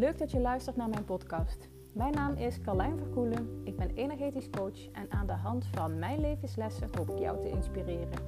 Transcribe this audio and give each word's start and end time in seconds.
Leuk 0.00 0.18
dat 0.18 0.30
je 0.30 0.40
luistert 0.40 0.76
naar 0.76 0.88
mijn 0.88 1.04
podcast. 1.04 1.68
Mijn 1.92 2.12
naam 2.12 2.34
is 2.34 2.60
Carlijn 2.60 2.98
Verkoelen. 2.98 3.60
Ik 3.64 3.76
ben 3.76 3.90
energetisch 3.90 4.50
coach 4.50 4.90
en 4.92 5.10
aan 5.10 5.26
de 5.26 5.32
hand 5.32 5.66
van 5.66 5.98
mijn 5.98 6.20
levenslessen 6.20 6.88
hoop 6.96 7.10
ik 7.10 7.18
jou 7.18 7.40
te 7.40 7.48
inspireren. 7.48 8.18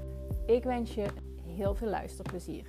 Ik 0.46 0.64
wens 0.64 0.94
je 0.94 1.06
heel 1.46 1.74
veel 1.74 1.88
luisterplezier. 1.88 2.66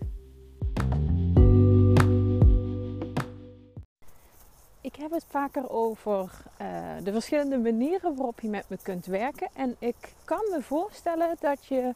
Ik 4.82 4.96
heb 4.96 5.12
het 5.12 5.26
vaker 5.28 5.70
over 5.70 6.32
uh, 6.62 6.68
de 7.04 7.12
verschillende 7.12 7.58
manieren 7.58 8.16
waarop 8.16 8.40
je 8.40 8.50
met 8.50 8.70
me 8.70 8.78
kunt 8.84 9.06
werken. 9.06 9.50
En 9.54 9.76
ik 9.80 10.14
kan 10.26 10.44
me 10.52 10.62
voorstellen 10.62 11.36
dat 11.40 11.66
je 11.66 11.94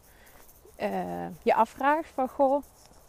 uh, 0.82 1.28
je 1.44 1.54
afvraagt 1.54 2.10
van 2.10 2.30
goh, 2.30 2.64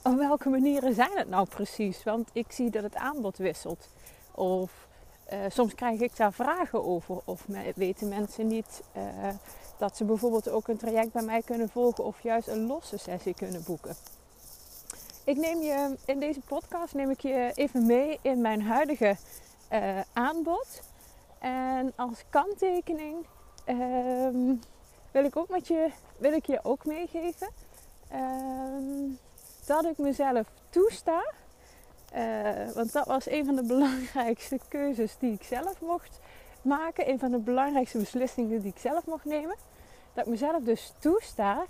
op 0.09 0.19
welke 0.19 0.49
manieren 0.49 0.95
zijn 0.95 1.17
het 1.17 1.29
nou 1.29 1.47
precies? 1.49 2.05
Want 2.05 2.31
ik 2.33 2.53
zie 2.53 2.71
dat 2.71 2.83
het 2.83 2.95
aanbod 2.95 3.37
wisselt. 3.37 3.89
Of 4.35 4.89
uh, 5.33 5.39
soms 5.49 5.75
krijg 5.75 6.01
ik 6.01 6.17
daar 6.17 6.33
vragen 6.33 6.85
over. 6.85 7.21
Of 7.25 7.47
weten 7.75 8.09
mensen 8.09 8.47
niet 8.47 8.83
uh, 8.97 9.03
dat 9.79 9.97
ze 9.97 10.05
bijvoorbeeld 10.05 10.49
ook 10.49 10.69
een 10.69 10.77
traject 10.77 11.13
bij 11.13 11.23
mij 11.23 11.43
kunnen 11.43 11.69
volgen 11.69 12.05
of 12.05 12.23
juist 12.23 12.49
een 12.49 12.67
losse 12.67 12.99
sessie 12.99 13.35
kunnen 13.35 13.63
boeken. 13.65 13.95
Ik 15.25 15.37
neem 15.37 15.63
je 15.63 15.97
in 16.05 16.21
deze 16.21 16.41
podcast 16.41 16.95
neem 16.95 17.11
ik 17.11 17.21
je 17.21 17.51
even 17.55 17.87
mee 17.87 18.19
in 18.23 18.41
mijn 18.41 18.63
huidige 18.63 19.17
uh, 19.73 20.01
aanbod. 20.13 20.83
En 21.39 21.93
als 21.97 22.23
kanttekening 22.31 23.27
ehm, 23.65 24.55
wil 25.11 25.25
ik 25.25 25.37
ook 25.37 25.49
met 25.49 25.69
je 25.69 25.91
wil 26.17 26.33
ik 26.33 26.47
je 26.47 26.61
ook 26.63 26.85
meegeven 26.85 27.49
ehm, 28.09 29.11
dat 29.69 29.85
ik 29.85 29.99
mezelf 29.99 30.47
toesta 30.71 31.23
uh, 32.15 32.75
want 32.75 32.93
dat 32.93 33.07
was 33.07 33.29
een 33.29 33.45
van 33.45 33.55
de 33.55 33.63
belangrijkste 33.75 34.59
keuzes 34.69 35.17
die 35.19 35.33
ik 35.33 35.43
zelf 35.43 35.81
mocht 35.81 36.21
maken. 36.63 37.09
Een 37.09 37.19
van 37.19 37.31
de 37.31 37.39
belangrijkste 37.39 37.99
beslissingen 37.99 38.61
die 38.61 38.73
ik 38.73 38.79
zelf 38.79 39.07
mocht 39.07 39.25
nemen. 39.25 39.57
Dat 40.15 40.25
ik 40.25 40.31
mezelf 40.31 40.63
dus 40.63 40.93
toesta 40.99 41.65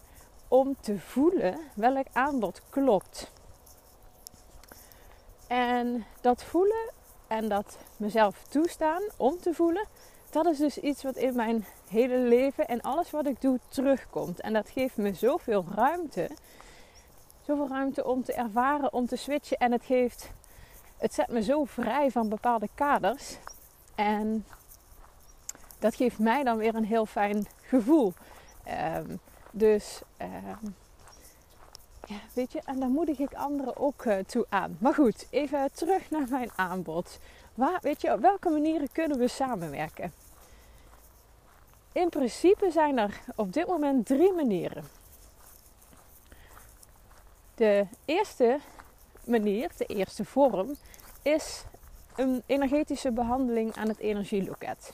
om 0.49 0.77
te 0.81 0.99
voelen 0.99 1.59
welk 1.75 2.07
aanbod 2.13 2.63
klopt. 2.71 3.31
En 5.47 6.05
dat 6.21 6.43
voelen 6.43 6.91
en 7.27 7.49
dat 7.49 7.79
mezelf 7.97 8.43
toestaan 8.49 9.03
om 9.17 9.41
te 9.41 9.55
voelen, 9.55 9.87
dat 10.31 10.47
is 10.47 10.59
dus 10.59 10.79
iets 10.79 11.03
wat 11.03 11.17
in 11.17 11.37
mijn 11.37 11.67
hele 11.89 12.19
leven 12.19 12.69
en 12.69 12.81
alles 12.81 13.11
wat 13.11 13.27
ik 13.27 13.41
doe 13.41 13.59
terugkomt. 13.69 14.41
En 14.41 14.53
dat 14.53 14.71
geeft 14.71 14.97
me 14.97 15.15
zoveel 15.15 15.65
ruimte 15.75 16.29
zoveel 17.49 17.69
ruimte 17.69 18.05
om 18.05 18.25
te 18.25 18.33
ervaren, 18.33 18.93
om 18.93 19.07
te 19.07 19.17
switchen. 19.17 19.57
En 19.57 19.73
het 19.73 19.85
geeft, 19.85 20.31
het 20.97 21.15
zet 21.15 21.29
me 21.29 21.43
zo 21.43 21.65
vrij 21.65 22.11
van 22.11 22.29
bepaalde 22.29 22.69
kaders. 22.75 23.37
En 23.95 24.47
dat 25.79 25.95
geeft 25.95 26.19
mij 26.19 26.45
dan 26.45 26.57
weer 26.57 26.75
een 26.75 26.85
heel 26.85 27.07
fijn 27.07 27.47
gevoel. 27.63 28.13
Um, 28.97 29.21
dus 29.51 30.01
um, 30.23 30.75
ja, 32.07 32.19
weet 32.35 32.53
je, 32.53 32.61
en 32.65 32.81
daar 32.81 32.89
moedig 32.89 33.19
ik 33.19 33.35
anderen 33.35 33.77
ook 33.77 34.05
uh, 34.05 34.19
toe 34.19 34.47
aan. 34.49 34.77
Maar 34.81 34.95
goed, 34.95 35.27
even 35.31 35.71
terug 35.73 36.11
naar 36.11 36.29
mijn 36.29 36.51
aanbod. 36.57 37.19
Waar, 37.55 37.79
weet 37.83 38.01
je, 38.01 38.13
op 38.13 38.21
welke 38.21 38.49
manieren 38.49 38.93
kunnen 38.93 39.19
we 39.19 39.29
samenwerken? 39.29 40.13
In 41.93 42.09
principe 42.09 42.71
zijn 42.71 42.99
er 42.99 43.21
op 43.37 43.53
dit 43.53 43.67
moment 43.67 44.07
drie 44.07 44.33
manieren. 44.33 44.98
De 47.59 47.87
eerste 48.05 48.59
manier, 49.25 49.71
de 49.77 49.85
eerste 49.85 50.25
vorm, 50.25 50.77
is 51.23 51.65
een 52.17 52.43
energetische 52.47 53.13
behandeling 53.13 53.77
aan 53.77 53.89
het 53.89 53.99
energieloket. 53.99 54.93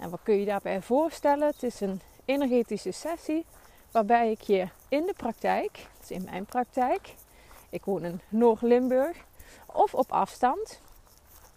En 0.00 0.10
wat 0.10 0.20
kun 0.22 0.34
je 0.34 0.44
daarbij 0.44 0.82
voorstellen? 0.82 1.46
Het 1.46 1.62
is 1.62 1.80
een 1.80 2.00
energetische 2.24 2.90
sessie 2.90 3.46
waarbij 3.90 4.30
ik 4.30 4.40
je 4.40 4.68
in 4.88 5.06
de 5.06 5.12
praktijk, 5.16 5.86
dus 6.00 6.10
in 6.10 6.24
mijn 6.24 6.44
praktijk, 6.44 7.14
ik 7.70 7.84
woon 7.84 8.04
in 8.04 8.20
Noord-Limburg, 8.28 9.16
of 9.66 9.94
op 9.94 10.12
afstand. 10.12 10.80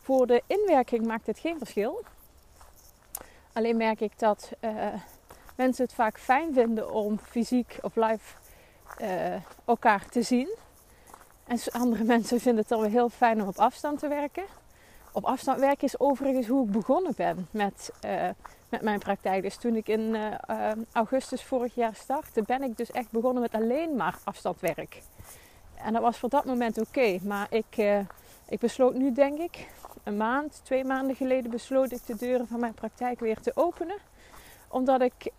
Voor 0.01 0.27
de 0.27 0.43
inwerking 0.47 1.05
maakt 1.05 1.27
het 1.27 1.39
geen 1.39 1.57
verschil. 1.57 2.03
Alleen 3.53 3.77
merk 3.77 3.99
ik 3.99 4.19
dat 4.19 4.51
uh, 4.59 4.93
mensen 5.55 5.83
het 5.85 5.93
vaak 5.93 6.19
fijn 6.19 6.53
vinden 6.53 6.93
om 6.93 7.19
fysiek 7.19 7.77
of 7.81 7.95
live 7.95 8.39
uh, 9.01 9.35
elkaar 9.65 10.05
te 10.09 10.21
zien. 10.21 10.55
En 11.47 11.59
andere 11.71 12.03
mensen 12.13 12.39
vinden 12.39 12.59
het 12.59 12.69
dan 12.69 12.83
heel 12.83 13.09
fijn 13.09 13.41
om 13.41 13.47
op 13.47 13.57
afstand 13.57 13.99
te 13.99 14.07
werken. 14.07 14.43
Op 15.11 15.25
afstand 15.25 15.59
werken 15.59 15.87
is 15.87 15.99
overigens 15.99 16.47
hoe 16.47 16.65
ik 16.65 16.71
begonnen 16.71 17.13
ben 17.15 17.47
met, 17.51 17.91
uh, 18.05 18.29
met 18.69 18.81
mijn 18.81 18.99
praktijk. 18.99 19.41
Dus 19.43 19.57
toen 19.57 19.75
ik 19.75 19.87
in 19.87 19.99
uh, 19.99 20.71
augustus 20.91 21.43
vorig 21.43 21.75
jaar 21.75 21.95
startte, 21.95 22.41
ben 22.41 22.63
ik 22.63 22.77
dus 22.77 22.91
echt 22.91 23.11
begonnen 23.11 23.41
met 23.41 23.53
alleen 23.53 23.95
maar 23.95 24.17
afstandwerk. 24.23 25.01
En 25.75 25.93
dat 25.93 26.01
was 26.01 26.17
voor 26.17 26.29
dat 26.29 26.45
moment 26.45 26.79
oké. 26.79 27.17
Maar 27.23 27.47
ik, 27.49 28.05
ik 28.47 28.59
besloot 28.59 28.93
nu, 28.93 29.11
denk 29.11 29.39
ik, 29.39 29.67
een 30.03 30.17
maand, 30.17 30.61
twee 30.63 30.83
maanden 30.83 31.15
geleden, 31.15 31.51
besloot 31.51 31.91
ik 31.91 32.05
de 32.05 32.15
deuren 32.15 32.47
van 32.47 32.59
mijn 32.59 32.73
praktijk 32.73 33.19
weer 33.19 33.39
te 33.39 33.51
openen. 33.55 33.97
Omdat 34.67 35.01
ik 35.01 35.31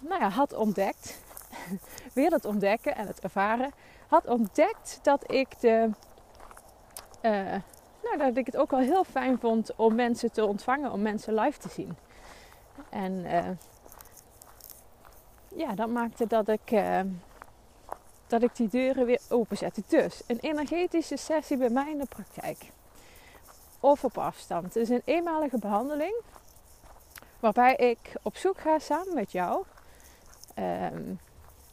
nou 0.00 0.20
ja, 0.20 0.28
had 0.28 0.54
ontdekt 0.54 1.18
weer 2.14 2.30
het 2.30 2.44
ontdekken 2.44 2.96
en 2.96 3.06
het 3.06 3.20
ervaren, 3.20 3.72
had 4.06 4.26
ontdekt 4.26 4.98
dat 5.02 5.32
ik 5.32 5.60
de. 5.60 5.90
Uh, 7.22 7.54
nou, 8.02 8.16
dat 8.18 8.36
ik 8.36 8.46
het 8.46 8.56
ook 8.56 8.70
wel 8.70 8.80
heel 8.80 9.04
fijn 9.04 9.38
vond 9.38 9.74
om 9.76 9.94
mensen 9.94 10.32
te 10.32 10.44
ontvangen, 10.44 10.92
om 10.92 11.02
mensen 11.02 11.34
live 11.34 11.58
te 11.58 11.68
zien. 11.68 11.96
En 12.88 13.12
uh, 13.12 13.48
ja, 15.54 15.74
dat 15.74 15.88
maakte 15.88 16.26
dat 16.26 16.48
ik, 16.48 16.70
uh, 16.70 17.00
dat 18.26 18.42
ik 18.42 18.56
die 18.56 18.68
deuren 18.68 19.06
weer 19.06 19.20
openzette. 19.28 19.82
Dus 19.86 20.22
een 20.26 20.38
energetische 20.40 21.16
sessie 21.16 21.56
bij 21.56 21.68
mij 21.68 21.90
in 21.90 21.98
de 21.98 22.06
praktijk. 22.06 22.70
Of 23.80 24.04
op 24.04 24.18
afstand. 24.18 24.76
Is 24.76 24.88
een 24.88 25.02
eenmalige 25.04 25.58
behandeling. 25.58 26.20
Waarbij 27.40 27.74
ik 27.76 28.12
op 28.22 28.36
zoek 28.36 28.58
ga 28.58 28.78
samen 28.78 29.14
met 29.14 29.32
jou. 29.32 29.64
Um, 30.58 31.18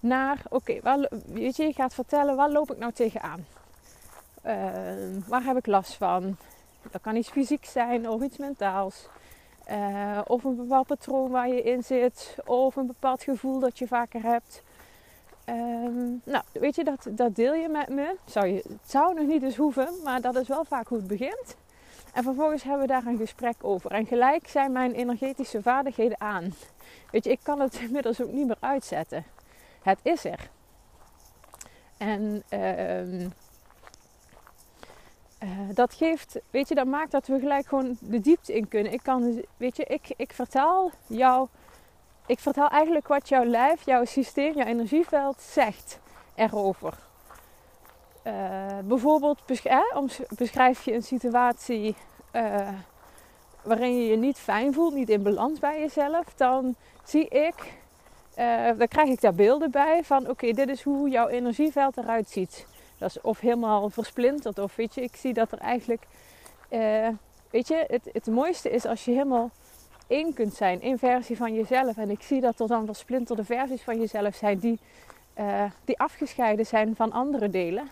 naar, 0.08 0.42
oké, 0.50 0.80
weet 1.26 1.56
je, 1.56 1.64
je 1.64 1.74
gaat 1.74 1.94
vertellen, 1.94 2.36
waar 2.36 2.52
loop 2.52 2.72
ik 2.72 2.78
nou 2.78 2.92
tegenaan? 2.92 3.46
Uh, 4.46 4.54
waar 5.28 5.44
heb 5.44 5.58
ik 5.58 5.66
last 5.66 5.94
van? 5.94 6.38
Dat 6.92 7.02
kan 7.02 7.16
iets 7.16 7.30
fysiek 7.30 7.66
zijn 7.66 8.10
of 8.10 8.22
iets 8.22 8.38
mentaals. 8.38 9.08
Uh, 9.72 10.20
of 10.26 10.44
een 10.44 10.56
bepaald 10.56 10.88
patroon 10.88 11.30
waar 11.30 11.48
je 11.48 11.62
in 11.62 11.84
zit. 11.84 12.36
Of 12.46 12.76
een 12.76 12.88
bepaald 12.88 13.24
gevoel 13.24 13.60
dat 13.60 13.78
je 13.78 13.88
vaker 13.88 14.22
hebt. 14.22 14.64
Um, 15.50 16.22
nou, 16.24 16.44
weet 16.52 16.76
je, 16.76 16.84
dat, 16.84 17.08
dat 17.10 17.36
deel 17.36 17.54
je 17.54 17.70
met 17.70 17.90
me. 17.90 18.16
Zou 18.26 18.48
je, 18.48 18.56
het 18.56 18.90
zou 18.90 19.14
nog 19.14 19.28
niet 19.28 19.44
eens 19.44 19.56
hoeven, 19.56 19.90
maar 20.04 20.22
dat 20.22 20.36
is 20.36 20.48
wel 20.48 20.66
vaak 20.66 20.88
hoe 20.88 20.98
het 20.98 21.08
begint. 21.08 21.56
En 22.14 22.24
vervolgens 22.24 22.64
hebben 22.64 22.82
we 22.82 22.94
daar 22.94 23.06
een 23.06 23.18
gesprek 23.18 23.56
over. 23.62 23.92
En 23.92 24.06
gelijk 24.06 24.48
zijn 24.48 24.72
mijn 24.72 24.94
energetische 24.94 25.62
vaardigheden 25.62 26.22
aan. 26.22 26.54
Weet 27.12 27.24
je, 27.24 27.32
ik 27.32 27.40
kan 27.44 27.60
het 27.60 27.80
inmiddels 27.88 28.22
ook 28.22 28.32
niet 28.32 28.48
meer 28.48 28.58
uitzetten 28.60 29.26
het 29.88 30.00
is 30.02 30.26
er. 30.26 30.50
En 31.98 32.44
uh, 32.50 33.22
uh, 33.22 33.30
dat 35.74 35.94
geeft, 35.94 36.40
weet 36.50 36.70
je, 36.70 36.76
dat 36.76 36.86
maakt 36.86 37.12
dat 37.12 37.28
we 37.28 37.40
gelijk 37.40 37.68
gewoon 37.68 37.98
de 38.00 38.20
diepte 38.20 38.56
in 38.56 38.68
kunnen. 38.68 38.94
Ik 38.94 39.04
kan, 39.04 39.44
weet 39.58 39.78
je, 39.78 39.84
ik, 39.84 40.14
ik 40.18 40.34
vertel 40.34 40.92
jou, 41.08 41.48
ik 42.26 42.40
vertel 42.40 42.70
eigenlijk 42.70 43.08
wat 43.08 43.30
jouw 43.30 43.44
lijf, 43.44 43.86
jouw 43.86 44.06
systeem, 44.06 44.54
jouw 44.54 44.66
energieveld 44.66 45.42
zegt 45.42 46.00
erover. 46.36 46.94
Uh, 48.24 48.78
bijvoorbeeld 48.84 49.46
beschrijf 50.38 50.84
je 50.84 50.94
een 50.94 51.04
situatie 51.04 51.96
uh, 52.34 52.70
waarin 53.62 53.98
je 53.98 54.08
je 54.08 54.18
niet 54.18 54.38
fijn 54.38 54.74
voelt, 54.74 54.94
niet 54.94 55.10
in 55.10 55.24
balans 55.24 55.60
bij 55.60 55.80
jezelf, 55.80 56.34
dan 56.36 56.76
zie 57.04 57.28
ik 57.28 57.78
uh, 58.38 58.70
dan 58.78 58.88
krijg 58.88 59.10
ik 59.10 59.22
daar 59.22 59.34
beelden 59.34 59.72
bij 59.72 60.04
van 60.04 60.30
oké, 60.30 60.52
dit 60.52 60.70
is 60.70 60.82
hoe 60.82 61.10
jouw 61.10 61.28
energieveld 61.28 61.98
eruit 61.98 62.30
ziet. 62.30 62.66
Dat 62.98 63.10
is 63.10 63.22
of 63.22 63.40
helemaal 63.40 63.90
versplinterd 63.90 64.60
of 64.60 64.76
weet 64.76 64.96
je, 64.96 65.02
ik 65.02 65.16
zie 65.16 65.34
dat 65.34 65.52
er 65.52 65.58
eigenlijk, 65.58 66.04
uh, 66.70 67.08
weet 67.50 67.68
je, 67.68 67.86
het, 67.88 68.10
het 68.14 68.28
mooiste 68.28 68.70
is 68.70 68.86
als 68.86 69.06
je 69.06 69.12
helemaal 69.12 69.52
één 70.08 70.34
kunt 70.34 70.54
zijn, 70.54 70.82
één 70.82 71.00
versie 71.00 71.38
van 71.38 71.54
jezelf. 71.54 71.98
En 71.98 72.10
ik 72.10 72.22
zie 72.22 72.42
dat 72.42 72.60
er 72.60 72.68
dan 72.68 72.86
versplinterde 72.86 73.44
versies 73.44 73.82
van 73.82 74.00
jezelf 74.00 74.36
zijn 74.36 74.60
die, 74.60 74.80
uh, 75.40 75.64
die 75.86 76.00
afgescheiden 76.00 76.66
zijn 76.66 76.96
van 76.96 77.12
andere 77.12 77.50
delen. 77.50 77.90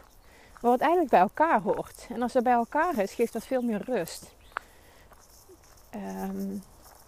Maar 0.62 0.72
wat 0.72 0.80
eigenlijk 0.80 1.12
bij 1.12 1.20
elkaar 1.20 1.62
hoort. 1.62 2.08
En 2.10 2.22
als 2.22 2.34
dat 2.34 2.44
bij 2.44 2.54
elkaar 2.54 2.98
is, 2.98 3.14
geeft 3.14 3.34
dat 3.34 3.46
veel 3.46 3.62
meer 3.62 3.82
rust. 3.86 4.36
Um, 5.96 6.64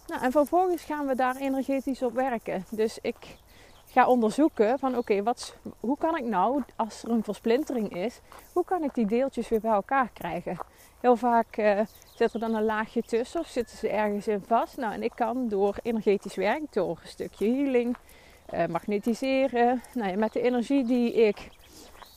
nou, 0.08 0.22
en 0.22 0.32
vervolgens 0.32 0.82
gaan 0.82 1.06
we 1.06 1.14
daar 1.14 1.36
energetisch 1.36 2.02
op 2.02 2.12
werken. 2.12 2.64
Dus 2.70 2.98
ik 3.02 3.16
ga 3.86 4.06
onderzoeken 4.06 4.78
van 4.78 4.96
oké, 4.96 5.22
hoe 5.80 5.98
kan 5.98 6.16
ik 6.16 6.24
nou, 6.24 6.62
als 6.76 7.02
er 7.02 7.10
een 7.10 7.24
versplintering 7.24 7.96
is, 7.96 8.20
hoe 8.52 8.64
kan 8.64 8.82
ik 8.82 8.94
die 8.94 9.06
deeltjes 9.06 9.48
weer 9.48 9.60
bij 9.60 9.72
elkaar 9.72 10.10
krijgen? 10.12 10.58
Heel 11.00 11.16
vaak 11.16 11.56
uh, 11.56 11.80
zit 12.14 12.34
er 12.34 12.40
dan 12.40 12.54
een 12.54 12.64
laagje 12.64 13.02
tussen 13.02 13.40
of 13.40 13.46
zitten 13.46 13.76
ze 13.76 13.88
ergens 13.88 14.28
in 14.28 14.42
vast. 14.46 14.76
Nou, 14.76 14.92
en 14.92 15.02
ik 15.02 15.12
kan 15.14 15.48
door 15.48 15.76
energetisch 15.82 16.34
werk, 16.34 16.72
door 16.72 16.98
een 17.02 17.08
stukje 17.08 17.46
healing, 17.46 17.96
uh, 18.54 18.66
magnetiseren, 18.66 19.82
nou 19.94 20.16
met 20.16 20.32
de 20.32 20.40
energie 20.40 20.84
die 20.84 21.12
ik, 21.12 21.48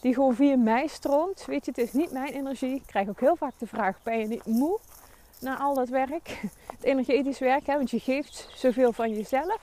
die 0.02 0.14
gewoon 0.14 0.36
via 0.36 0.58
mij 0.58 0.88
stroomt. 0.88 1.46
Weet 1.46 1.66
je, 1.66 1.72
het 1.72 1.80
is 1.80 1.94
niet 1.94 2.12
mijn 2.12 2.34
energie. 2.34 2.76
Ik 2.76 2.86
krijg 2.86 3.10
ook 3.10 3.20
heel 3.20 3.36
vaak 3.36 3.54
de 3.58 3.68
vraag, 3.68 4.04
ben 4.04 4.20
je 4.20 4.28
niet 4.28 4.46
moe 4.46 4.80
na 5.42 5.58
al 5.58 5.74
dat 5.74 5.90
werk? 5.90 6.42
Het 6.76 6.84
energetisch 6.84 7.40
werk, 7.40 7.66
hè, 7.66 7.76
want 7.76 7.92
je 7.92 8.00
geeft 8.00 8.50
zoveel 8.56 8.92
van 8.92 9.10
jezelf. 9.14 9.60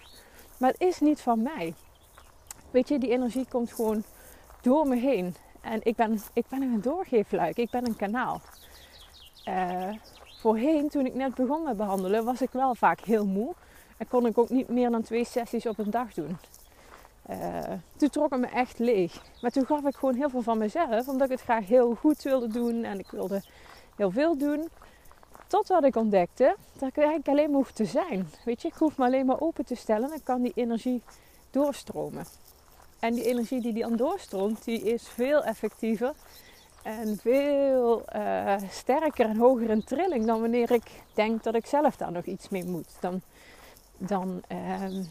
Maar 0.58 0.70
het 0.70 0.80
is 0.80 1.00
niet 1.00 1.20
van 1.20 1.42
mij. 1.42 1.74
Weet 2.70 2.88
je, 2.88 2.98
die 2.98 3.10
energie 3.10 3.46
komt 3.48 3.72
gewoon 3.72 4.02
door 4.62 4.86
me 4.86 4.96
heen. 4.96 5.34
En 5.60 5.80
ik 5.82 5.96
ben, 5.96 6.20
ik 6.32 6.44
ben 6.48 6.62
een 6.62 6.80
doorgeefluik. 6.80 7.56
Ik 7.56 7.70
ben 7.70 7.86
een 7.86 7.96
kanaal. 7.96 8.40
Uh, 9.48 9.88
voorheen, 10.40 10.88
toen 10.88 11.06
ik 11.06 11.14
net 11.14 11.34
begon 11.34 11.62
met 11.62 11.76
behandelen, 11.76 12.24
was 12.24 12.42
ik 12.42 12.50
wel 12.50 12.74
vaak 12.74 13.00
heel 13.00 13.26
moe. 13.26 13.54
En 13.96 14.08
kon 14.08 14.26
ik 14.26 14.38
ook 14.38 14.48
niet 14.48 14.68
meer 14.68 14.90
dan 14.90 15.02
twee 15.02 15.24
sessies 15.24 15.66
op 15.66 15.78
een 15.78 15.90
dag 15.90 16.14
doen. 16.14 16.38
Uh, 17.30 17.62
toen 17.96 18.08
trok 18.08 18.30
het 18.30 18.40
me 18.40 18.46
echt 18.46 18.78
leeg. 18.78 19.22
Maar 19.40 19.50
toen 19.50 19.66
gaf 19.66 19.84
ik 19.84 19.96
gewoon 19.96 20.14
heel 20.14 20.28
veel 20.30 20.42
van 20.42 20.58
mezelf. 20.58 21.08
Omdat 21.08 21.26
ik 21.26 21.32
het 21.32 21.40
graag 21.40 21.66
heel 21.66 21.94
goed 21.94 22.22
wilde 22.22 22.48
doen. 22.48 22.84
En 22.84 22.98
ik 22.98 23.10
wilde 23.10 23.42
heel 23.96 24.10
veel 24.10 24.38
doen. 24.38 24.68
Totdat 25.48 25.84
ik 25.84 25.96
ontdekte 25.96 26.56
dat 26.72 26.88
ik 26.88 26.96
eigenlijk 26.96 27.28
alleen 27.28 27.50
maar 27.50 27.58
hoef 27.58 27.72
te 27.72 27.84
zijn. 27.84 28.30
Weet 28.44 28.62
je, 28.62 28.68
ik 28.68 28.74
hoef 28.74 28.96
me 28.96 29.04
alleen 29.04 29.26
maar 29.26 29.40
open 29.40 29.64
te 29.64 29.74
stellen. 29.74 30.12
En 30.12 30.22
kan 30.22 30.42
die 30.42 30.52
energie 30.54 31.02
doorstromen. 31.50 32.24
En 32.98 33.14
die 33.14 33.24
energie 33.24 33.60
die, 33.60 33.72
die 33.72 33.82
dan 33.82 33.96
doorstroomt, 33.96 34.64
die 34.64 34.82
is 34.82 35.08
veel 35.08 35.44
effectiever 35.44 36.12
en 36.82 37.18
veel 37.20 38.02
uh, 38.16 38.54
sterker 38.70 39.26
en 39.26 39.36
hoger 39.36 39.70
in 39.70 39.84
trilling 39.84 40.26
dan 40.26 40.40
wanneer 40.40 40.70
ik 40.70 41.02
denk 41.14 41.42
dat 41.42 41.54
ik 41.54 41.66
zelf 41.66 41.96
daar 41.96 42.12
nog 42.12 42.24
iets 42.24 42.48
mee 42.48 42.64
moet. 42.64 42.96
Dan, 43.00 43.20
dan 43.96 44.42
uh, 44.52 45.04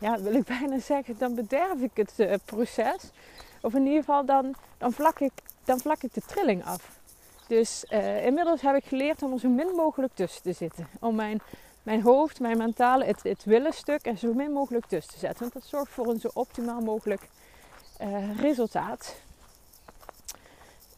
ja, 0.00 0.20
wil 0.20 0.34
ik 0.34 0.44
bijna 0.44 0.78
zeggen, 0.78 1.18
dan 1.18 1.34
bederf 1.34 1.80
ik 1.80 1.96
het 1.96 2.14
uh, 2.16 2.34
proces. 2.44 3.10
Of 3.60 3.74
in 3.74 3.86
ieder 3.86 3.98
geval, 3.98 4.24
dan, 4.24 4.54
dan, 4.78 4.92
vlak 4.92 5.20
ik, 5.20 5.32
dan 5.64 5.80
vlak 5.80 6.02
ik 6.02 6.14
de 6.14 6.22
trilling 6.26 6.64
af. 6.64 6.99
Dus 7.50 7.84
uh, 7.88 8.26
inmiddels 8.26 8.60
heb 8.60 8.76
ik 8.76 8.84
geleerd 8.84 9.22
om 9.22 9.32
er 9.32 9.38
zo 9.38 9.48
min 9.48 9.74
mogelijk 9.74 10.14
tussen 10.14 10.42
te 10.42 10.52
zitten. 10.52 10.88
Om 11.00 11.14
mijn, 11.14 11.40
mijn 11.82 12.02
hoofd, 12.02 12.40
mijn 12.40 12.58
mentale, 12.58 13.04
het, 13.04 13.22
het 13.22 13.44
willen 13.44 13.72
stuk 13.72 14.06
er 14.06 14.16
zo 14.16 14.32
min 14.32 14.52
mogelijk 14.52 14.86
tussen 14.86 15.12
te 15.12 15.18
zetten. 15.18 15.40
Want 15.40 15.52
dat 15.52 15.64
zorgt 15.64 15.92
voor 15.92 16.08
een 16.08 16.20
zo 16.20 16.30
optimaal 16.34 16.80
mogelijk 16.80 17.28
resultaat. 18.36 19.16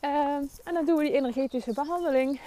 Ehm, 0.01 0.43
en 0.65 0.75
dan 0.75 0.85
doen 0.85 0.97
we 0.97 1.03
die 1.03 1.13
energetische 1.13 1.73
behandeling. 1.73 2.41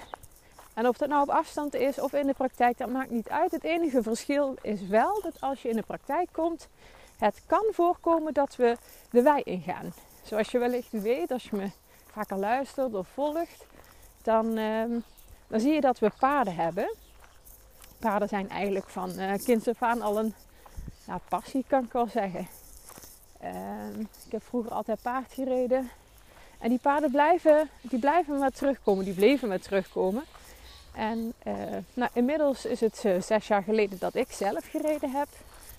En 0.73 0.87
of 0.87 0.97
dat 0.97 1.09
nou 1.09 1.21
op 1.21 1.29
afstand 1.29 1.73
is 1.73 1.99
of 1.99 2.13
in 2.13 2.27
de 2.27 2.33
praktijk, 2.33 2.77
dat 2.77 2.89
maakt 2.89 3.09
niet 3.09 3.29
uit. 3.29 3.51
Het 3.51 3.63
enige 3.63 4.03
verschil 4.03 4.55
is 4.61 4.81
wel 4.81 5.21
dat 5.21 5.41
als 5.41 5.61
je 5.61 5.69
in 5.69 5.75
de 5.75 5.83
praktijk 5.83 6.29
komt, 6.31 6.67
het 7.17 7.41
kan 7.45 7.65
voorkomen 7.71 8.33
dat 8.33 8.55
we 8.55 8.77
de 9.09 9.21
wei 9.21 9.41
ingaan. 9.41 9.93
Zoals 10.23 10.51
je 10.51 10.57
wellicht 10.57 10.91
weet, 10.91 11.31
als 11.31 11.43
je 11.43 11.55
me 11.55 11.69
vaker 12.11 12.37
luistert 12.37 12.93
of 12.93 13.07
volgt, 13.07 13.65
dan, 14.25 14.57
ehm, 14.57 14.99
dan 15.47 15.59
zie 15.59 15.73
je 15.73 15.81
dat 15.81 15.99
we 15.99 16.11
paarden 16.19 16.55
hebben. 16.55 16.95
Paarden 17.99 18.27
zijn 18.27 18.49
eigenlijk 18.49 18.89
van 18.89 19.19
uh, 19.19 19.33
kinds 19.43 19.67
af 19.67 19.81
aan 19.81 20.01
al 20.01 20.19
een 20.19 20.33
ja, 21.07 21.19
passie, 21.29 21.65
kan 21.67 21.83
ik 21.83 21.91
wel 21.91 22.07
zeggen. 22.07 22.47
Ehm, 23.39 23.99
ik 23.99 24.31
heb 24.31 24.43
vroeger 24.43 24.71
altijd 24.71 25.01
paard 25.01 25.33
gereden. 25.33 25.89
En 26.59 26.69
die 26.69 26.79
paarden 26.79 27.11
blijven, 27.11 27.69
die 27.81 27.99
blijven 27.99 28.39
maar 28.39 28.51
terugkomen. 28.51 29.05
Die 29.05 29.13
bleven 29.13 29.47
maar 29.47 29.59
terugkomen. 29.59 30.23
En 30.93 31.33
uh, 31.47 31.53
nou, 31.93 32.09
inmiddels 32.13 32.65
is 32.65 32.79
het 32.79 33.03
uh, 33.05 33.21
zes 33.21 33.47
jaar 33.47 33.63
geleden 33.63 33.99
dat 33.99 34.15
ik 34.15 34.31
zelf 34.31 34.69
gereden 34.69 35.11
heb. 35.11 35.27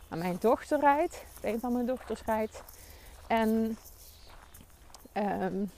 Maar 0.09 0.19
mijn 0.19 0.37
dochter 0.41 0.81
rijdt. 0.81 1.23
Een 1.43 1.61
van 1.61 1.73
mijn 1.73 1.87
dochters 1.87 2.23
rijdt. 2.25 2.63
En, 3.27 3.79
um, 5.13 5.71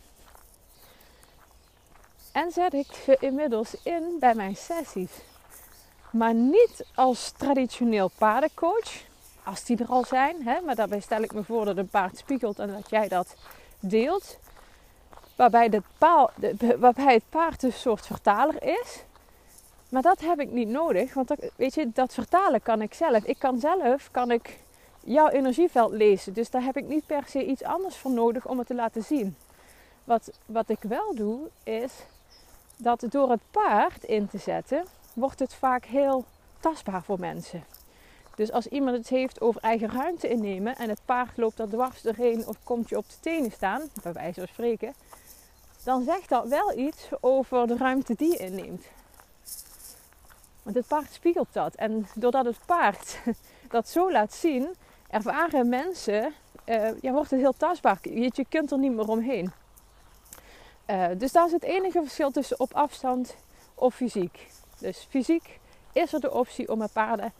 en 2.32 2.50
zet 2.50 2.74
ik 2.74 2.86
ze 3.04 3.16
inmiddels 3.20 3.74
in 3.82 4.16
bij 4.20 4.34
mijn 4.34 4.56
sessies. 4.56 5.12
Maar 6.10 6.34
niet 6.34 6.84
als 6.94 7.30
traditioneel 7.30 8.10
paardencoach. 8.18 9.06
Als 9.44 9.64
die 9.64 9.78
er 9.78 9.88
al 9.88 10.04
zijn. 10.04 10.42
Hè? 10.42 10.60
Maar 10.60 10.74
daarbij 10.74 11.00
stel 11.00 11.22
ik 11.22 11.32
me 11.32 11.44
voor 11.44 11.64
dat 11.64 11.76
een 11.76 11.88
paard 11.88 12.18
spiegelt 12.18 12.58
en 12.58 12.72
dat 12.72 12.90
jij 12.90 13.08
dat 13.08 13.34
deelt 13.80 14.38
waarbij, 15.38 15.68
de 15.68 15.82
paal, 15.98 16.30
waarbij 16.78 17.14
het 17.14 17.28
paard 17.28 17.62
een 17.62 17.72
soort 17.72 18.06
vertaler 18.06 18.62
is. 18.62 19.02
Maar 19.88 20.02
dat 20.02 20.20
heb 20.20 20.40
ik 20.40 20.50
niet 20.50 20.68
nodig, 20.68 21.14
want 21.14 21.28
dat, 21.28 21.38
weet 21.56 21.74
je, 21.74 21.90
dat 21.94 22.14
vertalen 22.14 22.62
kan 22.62 22.82
ik 22.82 22.94
zelf. 22.94 23.24
Ik 23.24 23.38
kan 23.38 23.60
zelf 23.60 24.10
kan 24.10 24.30
ik 24.30 24.58
jouw 25.00 25.28
energieveld 25.28 25.92
lezen, 25.92 26.32
dus 26.32 26.50
daar 26.50 26.62
heb 26.62 26.76
ik 26.76 26.86
niet 26.86 27.06
per 27.06 27.24
se 27.28 27.46
iets 27.46 27.62
anders 27.62 27.96
voor 27.96 28.10
nodig 28.10 28.46
om 28.46 28.58
het 28.58 28.66
te 28.66 28.74
laten 28.74 29.02
zien. 29.02 29.36
Wat, 30.04 30.30
wat 30.46 30.68
ik 30.68 30.82
wel 30.82 31.14
doe, 31.14 31.38
is 31.64 31.92
dat 32.78 33.04
door 33.08 33.30
het 33.30 33.40
paard 33.50 34.04
in 34.04 34.28
te 34.28 34.38
zetten, 34.38 34.84
wordt 35.14 35.38
het 35.38 35.54
vaak 35.54 35.84
heel 35.84 36.24
tastbaar 36.60 37.02
voor 37.02 37.20
mensen. 37.20 37.64
Dus 38.34 38.52
als 38.52 38.66
iemand 38.66 38.96
het 38.96 39.08
heeft 39.08 39.40
over 39.40 39.60
eigen 39.60 39.90
ruimte 39.90 40.28
innemen 40.28 40.76
en 40.76 40.88
het 40.88 41.00
paard 41.04 41.36
loopt 41.36 41.58
er 41.58 41.68
dwars 41.68 42.02
doorheen 42.02 42.46
of 42.46 42.56
komt 42.64 42.88
je 42.88 42.96
op 42.96 43.08
de 43.08 43.20
tenen 43.20 43.52
staan, 43.52 43.82
bij 44.02 44.12
wijze 44.12 44.40
van 44.40 44.48
spreken, 44.48 44.94
dan 45.84 46.02
zegt 46.02 46.28
dat 46.28 46.48
wel 46.48 46.78
iets 46.78 47.08
over 47.20 47.66
de 47.66 47.76
ruimte 47.76 48.14
die 48.14 48.30
je 48.32 48.36
inneemt. 48.36 48.84
Want 50.62 50.76
het 50.76 50.86
paard 50.86 51.12
spiegelt 51.12 51.52
dat. 51.52 51.74
En 51.74 52.06
doordat 52.14 52.44
het 52.44 52.58
paard 52.66 53.18
dat 53.68 53.88
zo 53.88 54.12
laat 54.12 54.34
zien, 54.34 54.74
ervaren 55.10 55.68
mensen, 55.68 56.34
uh, 56.64 57.00
ja, 57.00 57.12
wordt 57.12 57.30
het 57.30 57.40
heel 57.40 57.54
tastbaar. 57.56 57.98
Je 58.02 58.46
kunt 58.48 58.70
er 58.70 58.78
niet 58.78 58.92
meer 58.92 59.08
omheen. 59.08 59.52
Uh, 60.90 61.06
dus 61.16 61.32
dat 61.32 61.46
is 61.46 61.52
het 61.52 61.62
enige 61.62 62.02
verschil 62.02 62.30
tussen 62.30 62.60
op 62.60 62.74
afstand 62.74 63.34
of 63.74 63.94
fysiek. 63.94 64.50
Dus 64.78 65.06
fysiek 65.10 65.58
is 65.92 66.12
er 66.12 66.20
de 66.20 66.32
optie 66.32 66.72
om 66.72 66.88
paarden, 66.92 67.32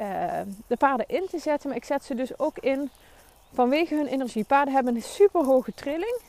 uh, 0.00 0.40
de 0.66 0.76
paarden 0.76 1.08
in 1.08 1.26
te 1.30 1.38
zetten. 1.38 1.68
Maar 1.68 1.78
ik 1.78 1.84
zet 1.84 2.04
ze 2.04 2.14
dus 2.14 2.38
ook 2.38 2.58
in 2.58 2.90
vanwege 3.52 3.94
hun 3.94 4.06
energie. 4.06 4.44
Paarden 4.44 4.74
hebben 4.74 4.94
een 4.94 5.02
super 5.02 5.44
hoge 5.44 5.74
trilling 5.74 6.20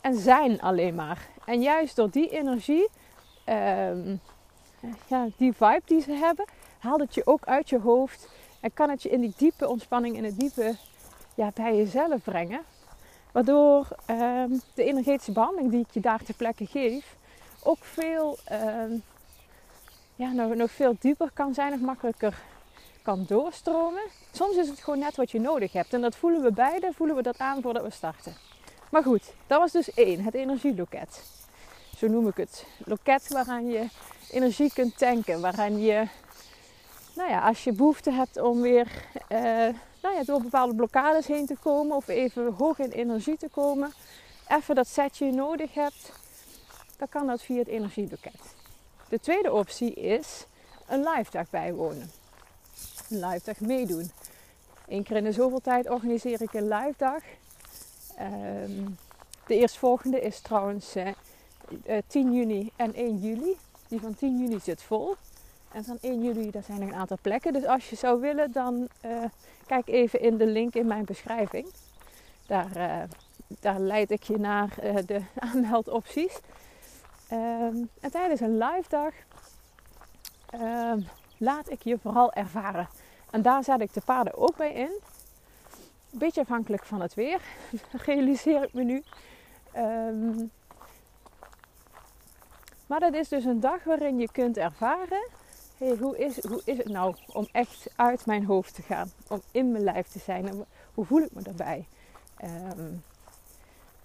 en 0.00 0.14
zijn 0.14 0.60
alleen 0.60 0.94
maar. 0.94 1.28
En 1.44 1.62
juist 1.62 1.96
door 1.96 2.10
die 2.10 2.28
energie, 2.28 2.88
um, 3.46 4.20
ja, 5.06 5.28
die 5.36 5.52
vibe 5.52 5.82
die 5.84 6.00
ze 6.00 6.12
hebben, 6.12 6.44
haalt 6.78 7.00
het 7.00 7.14
je 7.14 7.26
ook 7.26 7.44
uit 7.44 7.68
je 7.68 7.78
hoofd. 7.78 8.28
En 8.60 8.72
kan 8.72 8.90
het 8.90 9.02
je 9.02 9.08
in 9.08 9.20
die 9.20 9.34
diepe 9.36 9.68
ontspanning, 9.68 10.16
in 10.16 10.24
het 10.24 10.38
diepe 10.38 10.76
ja, 11.34 11.50
bij 11.54 11.76
jezelf 11.76 12.22
brengen. 12.22 12.60
Waardoor 13.34 13.88
um, 14.10 14.60
de 14.74 14.84
energetische 14.84 15.32
behandeling 15.32 15.70
die 15.70 15.80
ik 15.80 15.90
je 15.90 16.00
daar 16.00 16.22
ter 16.24 16.34
plekke 16.34 16.66
geef, 16.66 17.16
ook 17.62 17.78
veel, 17.80 18.38
um, 18.52 19.02
ja, 20.14 20.32
nog, 20.32 20.54
nog 20.54 20.70
veel 20.70 20.96
dieper 20.98 21.30
kan 21.32 21.54
zijn, 21.54 21.70
nog 21.70 21.80
makkelijker 21.80 22.42
kan 23.02 23.24
doorstromen. 23.28 24.02
Soms 24.32 24.56
is 24.56 24.68
het 24.68 24.80
gewoon 24.80 24.98
net 24.98 25.16
wat 25.16 25.30
je 25.30 25.40
nodig 25.40 25.72
hebt. 25.72 25.92
En 25.92 26.00
dat 26.00 26.16
voelen 26.16 26.42
we 26.42 26.52
beide, 26.52 26.92
voelen 26.92 27.16
we 27.16 27.22
dat 27.22 27.38
aan 27.38 27.62
voordat 27.62 27.82
we 27.82 27.90
starten. 27.90 28.34
Maar 28.90 29.02
goed, 29.02 29.32
dat 29.46 29.58
was 29.58 29.72
dus 29.72 29.94
één, 29.94 30.24
het 30.24 30.34
energieloket. 30.34 31.22
Zo 31.96 32.06
noem 32.08 32.28
ik 32.28 32.36
het. 32.36 32.66
Loket 32.84 33.28
waaraan 33.28 33.66
je 33.66 33.86
energie 34.30 34.72
kunt 34.72 34.98
tanken. 34.98 35.40
Waaraan 35.40 35.78
je, 35.78 36.06
nou 37.14 37.30
ja, 37.30 37.46
als 37.46 37.64
je 37.64 37.72
behoefte 37.72 38.10
hebt 38.10 38.40
om 38.40 38.60
weer 38.60 38.86
uh, 39.28 39.68
nou 40.12 40.24
door 40.24 40.42
bepaalde 40.42 40.74
blokkades 40.74 41.26
heen 41.26 41.46
te 41.46 41.56
komen. 41.62 41.96
Of 41.96 42.08
even 42.08 42.52
hoog 42.52 42.78
in 42.78 42.90
energie 42.90 43.36
te 43.36 43.48
komen. 43.48 43.92
Even 44.48 44.74
dat 44.74 44.88
setje 44.88 45.32
nodig 45.32 45.74
hebt. 45.74 46.12
Dan 46.96 47.08
kan 47.08 47.26
dat 47.26 47.42
via 47.42 47.58
het 47.58 47.68
energieloket. 47.68 48.54
De 49.08 49.20
tweede 49.20 49.52
optie 49.52 49.94
is 49.94 50.46
een 50.86 51.08
live 51.08 51.30
dag 51.30 51.50
bijwonen. 51.50 52.10
Een 53.10 53.26
live 53.26 53.44
dag 53.44 53.60
meedoen. 53.60 54.10
Eén 54.88 55.02
keer 55.02 55.16
in 55.16 55.24
de 55.24 55.32
zoveel 55.32 55.60
tijd 55.60 55.88
organiseer 55.88 56.42
ik 56.42 56.52
een 56.52 56.68
live 56.68 56.94
dag. 56.96 57.22
Um, 58.20 58.96
de 59.46 59.58
eerstvolgende 59.58 60.20
is 60.20 60.40
trouwens 60.40 60.96
uh, 60.96 61.08
uh, 61.86 61.98
10 62.06 62.32
juni 62.32 62.70
en 62.76 62.94
1 62.94 63.18
juli. 63.18 63.56
Die 63.88 64.00
van 64.00 64.14
10 64.14 64.38
juni 64.38 64.60
zit 64.60 64.82
vol. 64.82 65.16
En 65.74 65.84
van 65.84 65.98
1 66.00 66.22
juli, 66.22 66.50
daar 66.50 66.62
zijn 66.62 66.80
nog 66.80 66.88
een 66.88 66.94
aantal 66.94 67.18
plekken. 67.22 67.52
Dus 67.52 67.64
als 67.64 67.90
je 67.90 67.96
zou 67.96 68.20
willen, 68.20 68.52
dan 68.52 68.88
uh, 69.04 69.24
kijk 69.66 69.88
even 69.88 70.20
in 70.20 70.36
de 70.36 70.46
link 70.46 70.74
in 70.74 70.86
mijn 70.86 71.04
beschrijving. 71.04 71.68
Daar, 72.46 72.76
uh, 72.76 73.02
daar 73.60 73.78
leid 73.78 74.10
ik 74.10 74.22
je 74.22 74.38
naar 74.38 74.76
uh, 74.84 74.96
de 75.06 75.20
aanmeldopties. 75.52 76.40
Um, 77.32 77.88
en 78.00 78.10
tijdens 78.10 78.40
een 78.40 78.58
live 78.58 78.88
dag 78.88 79.12
um, 80.60 81.08
laat 81.36 81.70
ik 81.70 81.82
je 81.82 81.98
vooral 81.98 82.32
ervaren. 82.32 82.88
En 83.30 83.42
daar 83.42 83.64
zet 83.64 83.80
ik 83.80 83.92
de 83.92 84.00
paarden 84.04 84.36
ook 84.36 84.56
bij 84.56 84.72
in. 84.72 85.00
Beetje 86.10 86.40
afhankelijk 86.40 86.84
van 86.84 87.00
het 87.00 87.14
weer, 87.14 87.40
realiseer 88.06 88.62
ik 88.62 88.72
me 88.72 88.84
nu. 88.84 89.02
Ehm, 89.72 90.46
maar 92.86 93.00
dat 93.00 93.14
is 93.14 93.28
dus 93.28 93.44
een 93.44 93.60
dag 93.60 93.84
waarin 93.84 94.18
je 94.18 94.28
kunt 94.32 94.56
ervaren: 94.56 95.26
hey, 95.78 95.96
hoe, 95.96 96.18
is, 96.18 96.44
hoe 96.44 96.62
is 96.64 96.76
het 96.76 96.88
nou 96.88 97.14
om 97.26 97.48
echt 97.52 97.86
uit 97.96 98.26
mijn 98.26 98.44
hoofd 98.44 98.74
te 98.74 98.82
gaan? 98.82 99.10
Om 99.28 99.42
in 99.50 99.72
mijn 99.72 99.84
lijf 99.84 100.08
te 100.08 100.18
zijn? 100.18 100.64
Hoe 100.94 101.04
voel 101.04 101.22
ik 101.22 101.32
me 101.32 101.42
daarbij? 101.42 101.86
Um, 102.78 103.02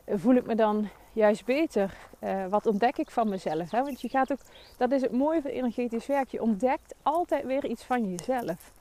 voel 0.05 0.35
ik 0.35 0.45
me 0.45 0.55
dan 0.55 0.89
juist 1.13 1.45
beter? 1.45 1.97
Uh, 2.19 2.45
wat 2.47 2.65
ontdek 2.65 2.97
ik 2.97 3.11
van 3.11 3.29
mezelf? 3.29 3.71
Hè? 3.71 3.83
Want 3.83 4.01
je 4.01 4.09
gaat 4.09 4.31
ook, 4.31 4.39
dat 4.77 4.91
is 4.91 5.01
het 5.01 5.11
mooie 5.11 5.41
van 5.41 5.51
energetisch 5.51 6.05
werk. 6.05 6.29
Je 6.29 6.41
ontdekt 6.41 6.95
altijd 7.01 7.45
weer 7.45 7.65
iets 7.65 7.83
van 7.83 8.09
jezelf. 8.09 8.73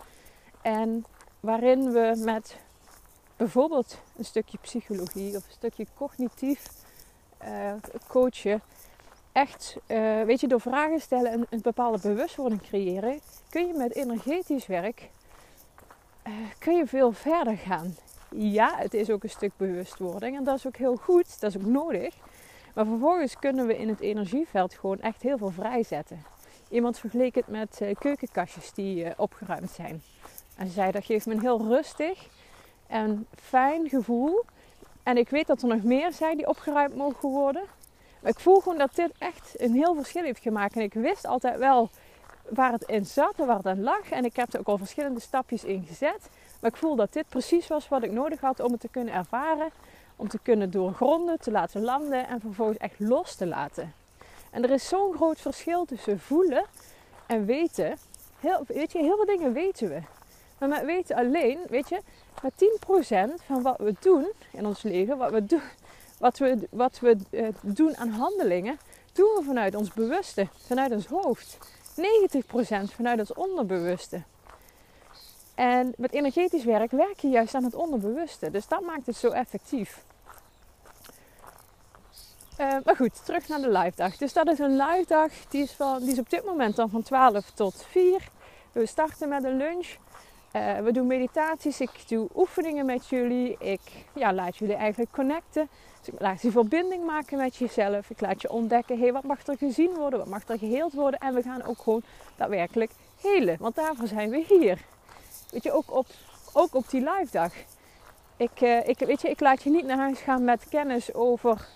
En 0.62 1.04
waarin 1.40 1.92
we 1.92 2.22
met 2.24 2.56
bijvoorbeeld 3.36 3.98
een 4.16 4.24
stukje 4.24 4.58
psychologie 4.58 5.36
of 5.36 5.44
een 5.46 5.52
stukje 5.52 5.86
cognitief 5.94 6.66
uh, 7.44 7.72
coachen, 8.08 8.62
echt, 9.40 9.76
uh, 9.86 10.22
weet 10.22 10.40
je, 10.40 10.48
door 10.48 10.60
vragen 10.60 11.00
stellen 11.00 11.32
en 11.32 11.46
een 11.50 11.60
bepaalde 11.60 11.98
bewustwording 12.02 12.62
creëren, 12.62 13.20
kun 13.50 13.66
je 13.66 13.72
met 13.72 13.94
energetisch 13.94 14.66
werk 14.66 15.10
kun 16.58 16.76
je 16.76 16.86
veel 16.86 17.12
verder 17.12 17.56
gaan 17.56 17.94
ja, 18.30 18.74
het 18.76 18.94
is 18.94 19.10
ook 19.10 19.22
een 19.22 19.30
stuk 19.30 19.52
bewustwording. 19.56 20.36
En 20.36 20.44
dat 20.44 20.56
is 20.56 20.66
ook 20.66 20.76
heel 20.76 20.96
goed, 20.96 21.40
dat 21.40 21.50
is 21.50 21.56
ook 21.56 21.66
nodig. 21.66 22.14
Maar 22.74 22.86
vervolgens 22.86 23.38
kunnen 23.38 23.66
we 23.66 23.78
in 23.78 23.88
het 23.88 24.00
energieveld 24.00 24.74
gewoon 24.74 25.00
echt 25.00 25.22
heel 25.22 25.38
veel 25.38 25.50
vrijzetten. 25.50 26.24
Iemand 26.68 26.98
vergeleek 26.98 27.34
het 27.34 27.48
met 27.48 27.78
uh, 27.82 27.94
keukenkastjes 27.98 28.72
die 28.72 29.18
opgeruimd 29.18 29.70
zijn. 29.70 30.02
En 30.56 30.66
ze 30.66 30.72
zei 30.72 30.90
dat 30.90 31.04
geeft 31.04 31.26
me 31.26 31.34
een 31.34 31.40
heel 31.40 31.66
rustig 31.66 32.28
en 32.86 33.26
fijn 33.34 33.88
gevoel. 33.88 34.44
En 35.02 35.16
ik 35.16 35.28
weet 35.28 35.46
dat 35.46 35.62
er 35.62 35.68
nog 35.68 35.82
meer 35.82 36.12
zijn 36.12 36.36
die 36.36 36.48
opgeruimd 36.48 36.96
mogen 36.96 37.28
worden. 37.28 37.62
Ik 38.22 38.40
voel 38.40 38.60
gewoon 38.60 38.78
dat 38.78 38.94
dit 38.94 39.10
echt 39.18 39.60
een 39.60 39.74
heel 39.74 39.94
verschil 39.94 40.22
heeft 40.22 40.42
gemaakt. 40.42 40.74
En 40.74 40.82
ik 40.82 40.94
wist 40.94 41.26
altijd 41.26 41.58
wel 41.58 41.90
waar 42.48 42.72
het 42.72 42.82
in 42.82 43.06
zat 43.06 43.34
en 43.36 43.46
waar 43.46 43.56
het 43.56 43.66
aan 43.66 43.82
lag. 43.82 44.10
En 44.10 44.24
ik 44.24 44.36
heb 44.36 44.52
er 44.52 44.60
ook 44.60 44.66
al 44.66 44.78
verschillende 44.78 45.20
stapjes 45.20 45.64
in 45.64 45.84
gezet. 45.88 46.28
Maar 46.60 46.70
ik 46.70 46.76
voel 46.76 46.96
dat 46.96 47.12
dit 47.12 47.28
precies 47.28 47.66
was 47.66 47.88
wat 47.88 48.02
ik 48.02 48.12
nodig 48.12 48.40
had 48.40 48.60
om 48.60 48.72
het 48.72 48.80
te 48.80 48.88
kunnen 48.88 49.14
ervaren. 49.14 49.70
Om 50.16 50.28
te 50.28 50.38
kunnen 50.42 50.70
doorgronden, 50.70 51.40
te 51.40 51.50
laten 51.50 51.82
landen 51.82 52.28
en 52.28 52.40
vervolgens 52.40 52.78
echt 52.78 52.98
los 52.98 53.34
te 53.34 53.46
laten. 53.46 53.94
En 54.50 54.62
er 54.62 54.70
is 54.70 54.88
zo'n 54.88 55.14
groot 55.14 55.40
verschil 55.40 55.84
tussen 55.84 56.20
voelen 56.20 56.64
en 57.26 57.44
weten. 57.44 57.96
Heel, 58.40 58.64
weet 58.66 58.92
je, 58.92 58.98
heel 58.98 59.16
veel 59.16 59.26
dingen 59.26 59.52
weten 59.52 59.88
we. 59.88 60.00
Maar 60.58 60.68
met 60.68 60.84
weten 60.84 61.16
alleen, 61.16 61.58
weet 61.68 61.88
je, 61.88 62.00
maar 62.42 62.50
10% 63.30 63.44
van 63.46 63.62
wat 63.62 63.78
we 63.78 63.94
doen 64.00 64.32
in 64.52 64.66
ons 64.66 64.82
leven, 64.82 65.18
wat 65.18 65.30
we, 65.30 65.44
doen, 65.44 65.60
wat 66.18 66.38
we, 66.38 66.68
wat 66.70 66.98
we 67.00 67.16
uh, 67.30 67.48
doen 67.62 67.96
aan 67.96 68.08
handelingen, 68.08 68.78
doen 69.12 69.34
we 69.36 69.42
vanuit 69.44 69.74
ons 69.74 69.92
bewuste, 69.92 70.48
vanuit 70.66 70.92
ons 70.92 71.06
hoofd. 71.06 71.58
90% 71.96 72.94
vanuit 72.94 73.18
ons 73.18 73.34
onderbewuste. 73.34 74.22
En 75.54 75.94
met 75.96 76.12
energetisch 76.12 76.64
werk 76.64 76.90
werk 76.90 77.20
je 77.20 77.28
juist 77.28 77.54
aan 77.54 77.64
het 77.64 77.74
onderbewuste. 77.74 78.50
Dus 78.50 78.68
dat 78.68 78.80
maakt 78.80 79.06
het 79.06 79.16
zo 79.16 79.28
effectief. 79.28 80.04
Uh, 82.60 82.76
maar 82.84 82.96
goed, 82.96 83.24
terug 83.24 83.48
naar 83.48 83.60
de 83.60 83.70
live 83.70 83.96
dag. 83.96 84.16
Dus 84.16 84.32
dat 84.32 84.48
is 84.48 84.58
een 84.58 84.76
live 84.76 85.04
dag. 85.06 85.32
Die 85.48 85.62
is, 85.62 85.72
van, 85.72 85.98
die 85.98 86.12
is 86.12 86.18
op 86.18 86.30
dit 86.30 86.44
moment 86.44 86.76
dan 86.76 86.90
van 86.90 87.02
12 87.02 87.50
tot 87.50 87.84
4. 87.88 88.28
We 88.72 88.86
starten 88.86 89.28
met 89.28 89.44
een 89.44 89.56
lunch. 89.56 89.96
Uh, 90.52 90.78
we 90.78 90.92
doen 90.92 91.06
meditaties. 91.06 91.80
Ik 91.80 92.08
doe 92.08 92.28
oefeningen 92.36 92.86
met 92.86 93.08
jullie. 93.08 93.56
Ik 93.58 93.80
ja, 94.14 94.32
laat 94.32 94.56
jullie 94.56 94.74
eigenlijk 94.74 95.12
connecten. 95.12 95.68
Laat 96.18 96.40
die 96.40 96.50
verbinding 96.50 97.04
maken 97.04 97.38
met 97.38 97.56
jezelf. 97.56 98.10
Ik 98.10 98.20
laat 98.20 98.42
je 98.42 98.50
ontdekken, 98.50 98.98
hey, 98.98 99.12
wat 99.12 99.22
mag 99.22 99.46
er 99.46 99.56
gezien 99.56 99.94
worden? 99.94 100.18
Wat 100.18 100.28
mag 100.28 100.48
er 100.48 100.58
geheeld 100.58 100.92
worden? 100.92 101.20
En 101.20 101.34
we 101.34 101.42
gaan 101.42 101.64
ook 101.64 101.78
gewoon 101.78 102.02
daadwerkelijk 102.36 102.90
helen. 103.20 103.56
Want 103.60 103.74
daarvoor 103.74 104.06
zijn 104.06 104.30
we 104.30 104.44
hier. 104.48 104.78
Weet 105.50 105.62
je, 105.62 105.72
ook 105.72 105.96
op, 105.96 106.06
ook 106.52 106.74
op 106.74 106.90
die 106.90 107.00
live 107.00 107.28
dag. 107.30 107.52
Ik, 108.36 108.60
uh, 108.60 108.88
ik, 108.88 108.98
weet 108.98 109.22
je, 109.22 109.30
ik 109.30 109.40
laat 109.40 109.62
je 109.62 109.70
niet 109.70 109.84
naar 109.84 109.98
huis 109.98 110.18
gaan 110.18 110.44
met 110.44 110.68
kennis 110.68 111.14
over... 111.14 111.66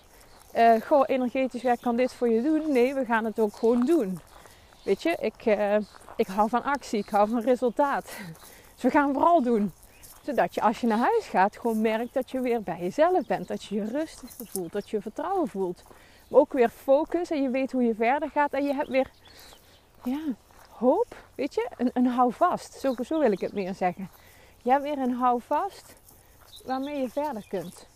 Uh, 0.57 0.81
goh, 0.81 1.03
energetisch 1.07 1.63
werk 1.63 1.81
kan 1.81 1.97
dit 1.97 2.13
voor 2.13 2.29
je 2.29 2.43
doen. 2.43 2.73
Nee, 2.73 2.95
we 2.95 3.05
gaan 3.05 3.25
het 3.25 3.39
ook 3.39 3.57
gewoon 3.57 3.87
doen. 3.87 4.21
Weet 4.85 5.03
je, 5.03 5.17
ik, 5.21 5.47
uh, 5.47 5.77
ik 6.17 6.27
hou 6.27 6.49
van 6.49 6.63
actie. 6.63 6.99
Ik 6.99 7.09
hou 7.09 7.29
van 7.29 7.41
resultaat. 7.41 8.05
Dus 8.75 8.83
we 8.83 8.91
gaan 8.91 9.13
vooral 9.13 9.43
doen. 9.43 9.73
Zodat 10.23 10.55
je 10.55 10.61
als 10.61 10.81
je 10.81 10.87
naar 10.87 10.99
huis 10.99 11.27
gaat 11.27 11.57
gewoon 11.57 11.81
merkt 11.81 12.15
dat 12.15 12.31
je 12.31 12.41
weer 12.41 12.63
bij 12.63 12.79
jezelf 12.81 13.27
bent. 13.27 13.49
Dat 13.49 13.65
je 13.65 13.75
je 13.75 13.85
rustig 13.85 14.31
voelt. 14.37 14.73
Dat 14.73 14.91
je 14.91 15.01
vertrouwen 15.01 15.49
voelt. 15.49 15.83
Maar 16.29 16.41
ook 16.41 16.53
weer 16.53 16.69
focus 16.69 17.31
en 17.31 17.43
je 17.43 17.51
weet 17.51 17.73
hoe 17.73 17.83
je 17.83 17.95
verder 17.95 18.31
gaat. 18.31 18.53
En 18.53 18.65
je 18.65 18.75
hebt 18.75 18.89
weer 18.89 19.11
ja, 20.05 20.21
hoop, 20.71 21.17
weet 21.35 21.55
je, 21.55 21.69
een, 21.77 21.91
een 21.93 22.07
houvast. 22.07 22.73
Zo, 22.73 22.95
zo 23.05 23.19
wil 23.19 23.33
ik 23.33 23.41
het 23.41 23.53
meer 23.53 23.75
zeggen. 23.75 24.11
Je 24.63 24.71
hebt 24.71 24.83
weer 24.83 24.99
een 24.99 25.15
houvast 25.15 25.97
waarmee 26.65 27.01
je 27.01 27.09
verder 27.09 27.45
kunt. 27.49 27.87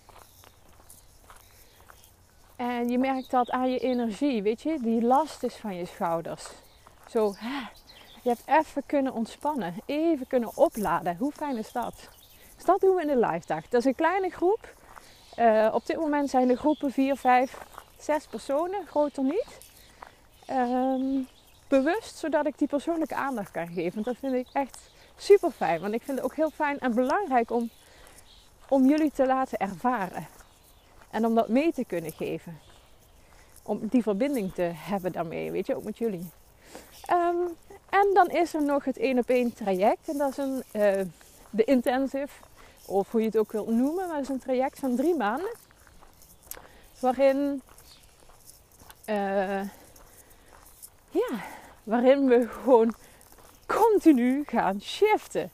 En 2.57 2.89
je 2.89 2.99
merkt 2.99 3.31
dat 3.31 3.51
aan 3.51 3.71
je 3.71 3.79
energie, 3.79 4.43
weet 4.43 4.63
je, 4.63 4.79
die 4.81 5.03
last 5.03 5.43
is 5.43 5.55
van 5.55 5.75
je 5.75 5.85
schouders. 5.85 6.45
Zo, 7.09 7.35
hè, 7.37 7.59
je 8.23 8.29
hebt 8.29 8.43
even 8.47 8.83
kunnen 8.87 9.13
ontspannen, 9.13 9.75
even 9.87 10.27
kunnen 10.27 10.57
opladen. 10.57 11.17
Hoe 11.17 11.33
fijn 11.33 11.57
is 11.57 11.73
dat? 11.73 12.09
Dus 12.57 12.65
dat 12.65 12.81
doen 12.81 12.95
we 12.95 13.01
in 13.01 13.07
de 13.07 13.27
live 13.27 13.47
dag. 13.47 13.69
Dat 13.69 13.81
is 13.81 13.87
een 13.87 13.95
kleine 13.95 14.31
groep. 14.31 14.75
Uh, 15.39 15.71
op 15.73 15.87
dit 15.87 15.97
moment 15.97 16.31
zijn 16.31 16.49
de 16.49 16.57
groepen 16.57 16.93
4, 16.93 17.17
5, 17.17 17.59
6 17.99 18.27
personen, 18.27 18.87
groter 18.87 19.23
niet. 19.23 19.59
Um, 20.51 21.29
bewust, 21.69 22.17
zodat 22.17 22.47
ik 22.47 22.59
die 22.59 22.69
persoonlijke 22.69 23.15
aandacht 23.15 23.51
kan 23.51 23.69
geven. 23.69 24.03
Dat 24.03 24.17
vind 24.21 24.35
ik 24.35 24.47
echt 24.53 24.91
super 25.17 25.51
fijn. 25.51 25.81
Want 25.81 25.95
ik 25.95 26.03
vind 26.03 26.17
het 26.17 26.27
ook 26.27 26.37
heel 26.37 26.51
fijn 26.51 26.79
en 26.79 26.95
belangrijk 26.95 27.51
om, 27.51 27.71
om 28.69 28.89
jullie 28.89 29.11
te 29.11 29.27
laten 29.27 29.59
ervaren. 29.59 30.27
En 31.11 31.27
om 31.27 31.35
dat 31.35 31.49
mee 31.49 31.73
te 31.73 31.85
kunnen 31.85 32.13
geven. 32.13 32.59
Om 33.63 33.81
die 33.83 34.03
verbinding 34.03 34.55
te 34.55 34.71
hebben 34.75 35.13
daarmee, 35.13 35.51
weet 35.51 35.67
je, 35.67 35.77
ook 35.77 35.85
met 35.85 35.99
jullie. 35.99 36.31
Um, 37.13 37.57
en 37.91 38.11
dan 38.15 38.29
is 38.29 38.55
er 38.55 38.63
nog 38.63 38.85
het 38.85 38.99
één 38.99 39.19
op 39.19 39.29
één 39.29 39.53
traject. 39.55 40.09
En 40.09 40.19
dat 40.19 40.31
is 40.31 40.37
een, 40.37 40.63
uh, 40.73 41.01
de 41.57 41.65
intensive, 41.65 42.35
of 42.87 43.11
hoe 43.11 43.21
je 43.21 43.27
het 43.27 43.37
ook 43.37 43.53
wilt 43.53 43.69
noemen. 43.69 44.07
Maar 44.07 44.17
dat 44.17 44.23
is 44.23 44.29
een 44.29 44.39
traject 44.39 44.79
van 44.79 44.97
drie 44.97 45.15
maanden. 45.15 45.55
Waarin 47.01 47.63
uh, 49.07 49.63
ja, 51.11 51.45
waarin 51.85 52.29
we 52.29 52.49
gewoon 52.49 52.95
continu 53.67 54.45
gaan 54.47 54.81
shiften. 54.81 55.51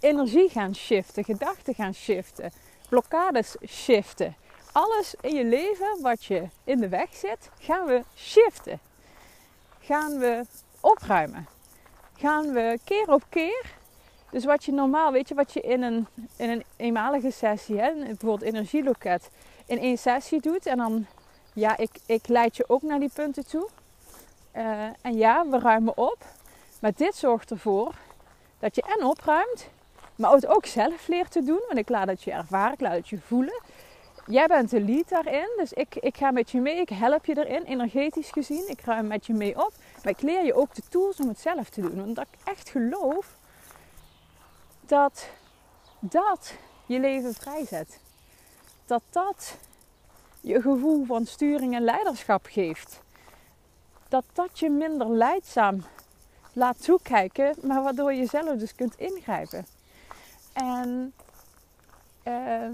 Energie 0.00 0.48
gaan 0.48 0.74
shiften, 0.74 1.24
gedachten 1.24 1.74
gaan 1.74 1.94
shiften, 1.94 2.52
blokkades 2.88 3.56
shiften. 3.66 4.36
Alles 4.72 5.14
in 5.20 5.34
je 5.34 5.44
leven 5.44 5.98
wat 6.00 6.24
je 6.24 6.48
in 6.64 6.80
de 6.80 6.88
weg 6.88 7.14
zit, 7.14 7.50
gaan 7.58 7.86
we 7.86 8.02
shiften. 8.16 8.80
Gaan 9.80 10.18
we 10.18 10.44
opruimen. 10.80 11.46
Gaan 12.16 12.52
we 12.52 12.78
keer 12.84 13.12
op 13.12 13.22
keer. 13.28 13.77
Dus 14.30 14.44
wat 14.44 14.64
je 14.64 14.72
normaal, 14.72 15.12
weet 15.12 15.28
je, 15.28 15.34
wat 15.34 15.52
je 15.52 15.60
in 15.60 15.82
een, 15.82 16.06
in 16.36 16.50
een 16.50 16.64
eenmalige 16.76 17.30
sessie, 17.30 17.80
hè, 17.80 17.92
bijvoorbeeld 17.92 18.42
energieloket, 18.42 19.30
in 19.66 19.78
één 19.78 19.98
sessie 19.98 20.40
doet. 20.40 20.66
En 20.66 20.76
dan, 20.76 21.06
ja, 21.52 21.76
ik, 21.76 21.90
ik 22.06 22.28
leid 22.28 22.56
je 22.56 22.64
ook 22.68 22.82
naar 22.82 23.00
die 23.00 23.10
punten 23.14 23.46
toe. 23.46 23.68
Uh, 24.56 24.82
en 25.00 25.16
ja, 25.16 25.46
we 25.48 25.58
ruimen 25.58 25.96
op. 25.96 26.18
Maar 26.80 26.92
dit 26.96 27.14
zorgt 27.14 27.50
ervoor 27.50 27.94
dat 28.58 28.74
je 28.74 28.82
en 28.82 29.04
opruimt, 29.04 29.68
maar 30.16 30.32
het 30.32 30.46
ook 30.46 30.66
zelf 30.66 31.08
leert 31.08 31.32
te 31.32 31.42
doen. 31.42 31.60
Want 31.66 31.78
ik 31.78 31.88
laat 31.88 32.08
het 32.08 32.22
je 32.22 32.32
ervaren, 32.32 32.72
ik 32.72 32.80
laat 32.80 32.96
het 32.96 33.08
je 33.08 33.18
voelen. 33.18 33.62
Jij 34.26 34.46
bent 34.46 34.70
de 34.70 34.80
lead 34.80 35.08
daarin, 35.08 35.48
dus 35.56 35.72
ik, 35.72 35.94
ik 35.94 36.16
ga 36.16 36.30
met 36.30 36.50
je 36.50 36.60
mee, 36.60 36.80
ik 36.80 36.88
help 36.88 37.24
je 37.24 37.46
erin, 37.46 37.62
energetisch 37.62 38.30
gezien. 38.30 38.64
Ik 38.68 38.80
ruim 38.80 39.06
met 39.06 39.26
je 39.26 39.32
mee 39.32 39.56
op, 39.56 39.72
maar 40.02 40.12
ik 40.12 40.22
leer 40.22 40.44
je 40.44 40.54
ook 40.54 40.74
de 40.74 40.82
tools 40.88 41.20
om 41.20 41.28
het 41.28 41.40
zelf 41.40 41.68
te 41.68 41.80
doen. 41.80 41.96
Want 41.96 42.18
ik 42.18 42.38
echt 42.44 42.70
geloof 42.70 43.37
dat 44.88 45.28
dat 46.00 46.54
je 46.86 47.00
leven 47.00 47.34
vrijzet. 47.34 48.00
Dat 48.86 49.02
dat 49.10 49.56
je 50.40 50.60
gevoel 50.60 51.04
van 51.04 51.26
sturing 51.26 51.74
en 51.74 51.82
leiderschap 51.82 52.46
geeft 52.46 53.00
dat 54.08 54.24
dat 54.32 54.58
je 54.58 54.70
minder 54.70 55.10
leidzaam 55.10 55.82
laat 56.52 56.84
toekijken, 56.84 57.54
maar 57.62 57.82
waardoor 57.82 58.12
je 58.12 58.26
zelf 58.26 58.58
dus 58.58 58.74
kunt 58.74 58.98
ingrijpen. 58.98 59.66
En 60.52 61.12
uh, 62.24 62.68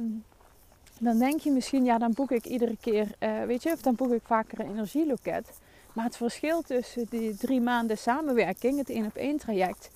dan 0.98 1.18
denk 1.18 1.40
je 1.40 1.50
misschien, 1.50 1.84
ja, 1.84 1.98
dan 1.98 2.12
boek 2.12 2.30
ik 2.30 2.44
iedere 2.44 2.76
keer, 2.80 3.08
uh, 3.20 3.42
weet 3.42 3.62
je, 3.62 3.72
of 3.72 3.80
dan 3.80 3.94
boek 3.94 4.12
ik 4.12 4.22
vaker 4.24 4.60
een 4.60 4.70
energieloket. 4.70 5.48
Maar 5.92 6.04
het 6.04 6.16
verschil 6.16 6.62
tussen 6.62 7.06
die 7.10 7.36
drie 7.36 7.60
maanden 7.60 7.98
samenwerking, 7.98 8.78
het 8.78 8.90
één 8.90 9.06
op 9.06 9.14
één 9.14 9.38
traject, 9.38 9.90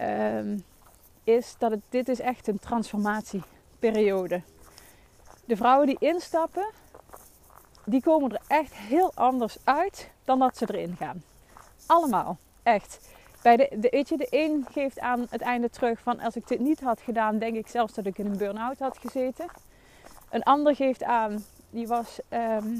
uh, 0.00 0.40
is 1.28 1.54
dat 1.58 1.70
het, 1.70 1.80
dit 1.88 2.08
is 2.08 2.20
echt 2.20 2.48
een 2.48 2.58
transformatie 2.58 3.42
periode. 3.78 4.42
De 5.44 5.56
vrouwen 5.56 5.86
die 5.86 5.96
instappen, 5.98 6.70
die 7.84 8.02
komen 8.02 8.30
er 8.30 8.40
echt 8.46 8.74
heel 8.74 9.12
anders 9.14 9.56
uit 9.64 10.10
dan 10.24 10.38
dat 10.38 10.56
ze 10.56 10.66
erin 10.68 10.96
gaan. 10.96 11.22
Allemaal, 11.86 12.36
echt. 12.62 13.08
Bij 13.42 13.56
de, 13.56 13.68
de, 13.80 14.16
de 14.16 14.26
een 14.30 14.66
geeft 14.70 15.00
aan 15.00 15.26
het 15.30 15.40
einde 15.40 15.70
terug 15.70 16.00
van 16.00 16.20
als 16.20 16.36
ik 16.36 16.48
dit 16.48 16.58
niet 16.58 16.80
had 16.80 17.00
gedaan, 17.00 17.38
denk 17.38 17.56
ik 17.56 17.68
zelfs 17.68 17.94
dat 17.94 18.06
ik 18.06 18.18
in 18.18 18.26
een 18.26 18.36
burn-out 18.36 18.78
had 18.78 18.98
gezeten. 18.98 19.46
Een 20.30 20.42
ander 20.42 20.76
geeft 20.76 21.02
aan, 21.02 21.44
die 21.70 21.86
was, 21.86 22.18
ehm, 22.28 22.76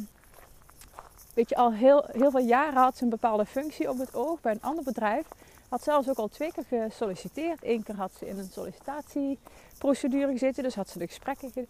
weet 1.34 1.48
je, 1.48 1.56
al 1.56 1.72
heel, 1.72 2.04
heel 2.12 2.30
veel 2.30 2.46
jaren 2.46 2.82
had 2.82 2.96
ze 2.96 3.04
een 3.04 3.10
bepaalde 3.10 3.46
functie 3.46 3.90
op 3.90 3.98
het 3.98 4.14
oog 4.14 4.40
bij 4.40 4.52
een 4.52 4.62
ander 4.62 4.84
bedrijf. 4.84 5.26
Had 5.68 5.82
zelfs 5.82 6.08
ook 6.08 6.16
al 6.16 6.28
twee 6.28 6.52
keer 6.52 6.64
gesolliciteerd. 6.88 7.58
Eén 7.62 7.82
keer 7.82 7.94
had 7.94 8.12
ze 8.18 8.28
in 8.28 8.38
een 8.38 8.50
sollicitatieprocedure 8.52 10.32
gezeten, 10.32 10.62
dus 10.62 10.74
had 10.74 10.88
ze 10.88 11.06
gesprekken, 11.06 11.68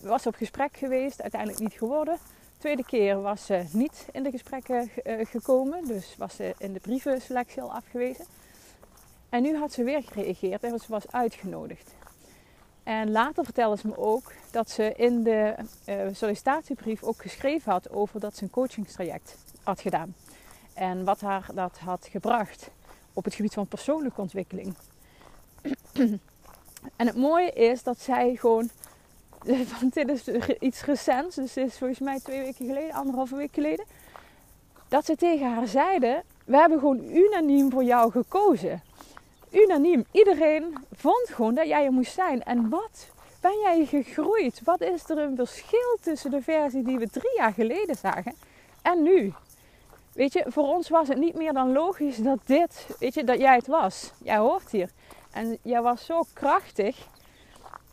was 0.00 0.26
op 0.26 0.34
gesprek 0.34 0.76
geweest, 0.76 1.22
uiteindelijk 1.22 1.60
niet 1.60 1.72
geworden. 1.72 2.18
Tweede 2.58 2.84
keer 2.84 3.20
was 3.20 3.46
ze 3.46 3.64
niet 3.72 4.08
in 4.12 4.22
de 4.22 4.30
gesprekken 4.30 4.90
uh, 5.04 5.26
gekomen, 5.26 5.86
dus 5.86 6.14
was 6.18 6.34
ze 6.34 6.54
in 6.58 6.72
de 6.72 6.80
brievenselectie 6.80 7.62
al 7.62 7.72
afgewezen. 7.72 8.24
En 9.28 9.42
nu 9.42 9.56
had 9.56 9.72
ze 9.72 9.84
weer 9.84 10.02
gereageerd 10.02 10.62
en 10.62 10.78
ze 10.78 10.86
was 10.88 11.12
uitgenodigd. 11.12 11.90
En 12.82 13.10
later 13.10 13.44
vertelde 13.44 13.76
ze 13.76 13.86
me 13.86 13.98
ook 13.98 14.32
dat 14.50 14.70
ze 14.70 14.92
in 14.96 15.22
de 15.22 15.54
uh, 15.86 15.94
sollicitatiebrief 16.12 17.02
ook 17.02 17.22
geschreven 17.22 17.72
had 17.72 17.90
over 17.90 18.20
dat 18.20 18.36
ze 18.36 18.42
een 18.42 18.50
coachingstraject 18.50 19.36
had 19.62 19.80
gedaan. 19.80 20.14
En 20.74 21.04
wat 21.04 21.20
haar 21.20 21.46
dat 21.54 21.78
had 21.78 22.08
gebracht 22.10 22.70
op 23.12 23.24
het 23.24 23.34
gebied 23.34 23.54
van 23.54 23.66
persoonlijke 23.66 24.20
ontwikkeling. 24.20 24.74
en 26.96 27.06
het 27.06 27.16
mooie 27.16 27.50
is 27.50 27.82
dat 27.82 28.00
zij 28.00 28.36
gewoon 28.36 28.70
want 29.80 29.94
dit 29.94 30.08
is 30.08 30.28
iets 30.58 30.84
recents, 30.84 31.36
dus 31.36 31.52
dit 31.52 31.66
is 31.66 31.78
volgens 31.78 31.98
mij 31.98 32.20
twee 32.20 32.40
weken 32.40 32.66
geleden, 32.66 32.94
anderhalve 32.94 33.36
week 33.36 33.54
geleden. 33.54 33.84
Dat 34.88 35.04
ze 35.04 35.16
tegen 35.16 35.54
haar 35.54 35.66
zeiden: 35.66 36.22
We 36.44 36.56
hebben 36.56 36.78
gewoon 36.78 37.04
unaniem 37.04 37.70
voor 37.70 37.84
jou 37.84 38.10
gekozen. 38.10 38.82
Unaniem. 39.50 40.04
Iedereen 40.10 40.76
vond 40.92 41.28
gewoon 41.28 41.54
dat 41.54 41.66
jij 41.66 41.84
er 41.84 41.92
moest 41.92 42.12
zijn. 42.12 42.42
En 42.42 42.68
wat 42.68 43.08
ben 43.40 43.60
jij 43.60 43.86
gegroeid? 43.86 44.60
Wat 44.64 44.80
is 44.80 45.08
er 45.08 45.18
een 45.18 45.36
verschil 45.36 45.98
tussen 46.00 46.30
de 46.30 46.42
versie 46.42 46.82
die 46.82 46.98
we 46.98 47.08
drie 47.08 47.36
jaar 47.36 47.52
geleden 47.52 47.96
zagen 47.96 48.34
en 48.82 49.02
nu? 49.02 49.32
Weet 50.20 50.32
je, 50.32 50.44
voor 50.48 50.74
ons 50.74 50.88
was 50.88 51.08
het 51.08 51.18
niet 51.18 51.34
meer 51.34 51.52
dan 51.52 51.72
logisch 51.72 52.16
dat 52.16 52.38
dit, 52.46 52.86
weet 52.98 53.14
je, 53.14 53.24
dat 53.24 53.38
jij 53.38 53.54
het 53.54 53.66
was. 53.66 54.12
Jij 54.22 54.36
hoort 54.36 54.70
hier. 54.70 54.90
En 55.30 55.58
jij 55.62 55.82
was 55.82 56.04
zo 56.04 56.22
krachtig 56.32 57.06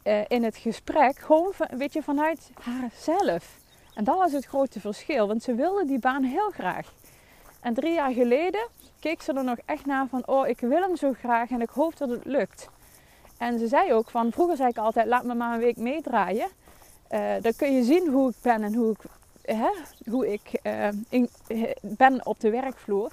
uh, 0.04 0.22
in 0.28 0.44
het 0.44 0.58
gesprek, 0.58 1.20
gewoon 1.20 1.54
weet 1.70 1.94
je, 1.94 2.04
vanuit 2.04 2.52
haarzelf. 2.62 3.58
En 3.94 4.04
dat 4.04 4.18
was 4.18 4.32
het 4.32 4.46
grote 4.46 4.80
verschil, 4.80 5.28
want 5.28 5.44
ze 5.44 5.56
wilde 5.56 5.86
die 5.86 6.00
baan 6.00 6.24
heel 6.24 6.50
graag. 6.50 6.94
En 7.62 7.74
drie 7.74 7.94
jaar 7.94 8.12
geleden 8.12 8.68
keek 9.00 9.22
ze 9.22 9.34
er 9.34 9.44
nog 9.44 9.58
echt 9.66 9.86
naar 9.86 10.08
van, 10.08 10.28
oh, 10.28 10.48
ik 10.48 10.60
wil 10.60 10.82
hem 10.82 10.96
zo 10.96 11.14
graag 11.14 11.50
en 11.50 11.62
ik 11.62 11.70
hoop 11.70 11.98
dat 11.98 12.10
het 12.10 12.26
lukt. 12.26 12.70
En 13.38 13.60
ze 13.60 13.68
zei 13.68 13.94
ook 13.94 14.10
van, 14.10 14.32
vroeger 14.32 14.58
zei 14.58 14.70
ik 14.70 14.78
altijd, 14.78 15.08
laat 15.08 15.24
me 15.24 15.34
maar 15.34 15.54
een 15.54 15.60
week 15.60 15.78
meedraaien. 15.78 16.48
Uh, 17.12 17.34
dan 17.42 17.54
kun 17.56 17.76
je 17.76 17.84
zien 17.84 18.08
hoe 18.08 18.30
ik 18.30 18.36
ben 18.42 18.64
en 18.64 18.74
hoe 18.74 18.92
ik, 18.92 19.00
hoe 20.10 20.34
ik 20.34 20.60
uh, 20.64 20.88
in, 21.10 21.30
ben 21.82 22.26
op 22.26 22.40
de 22.40 22.50
werkvloer. 22.50 23.12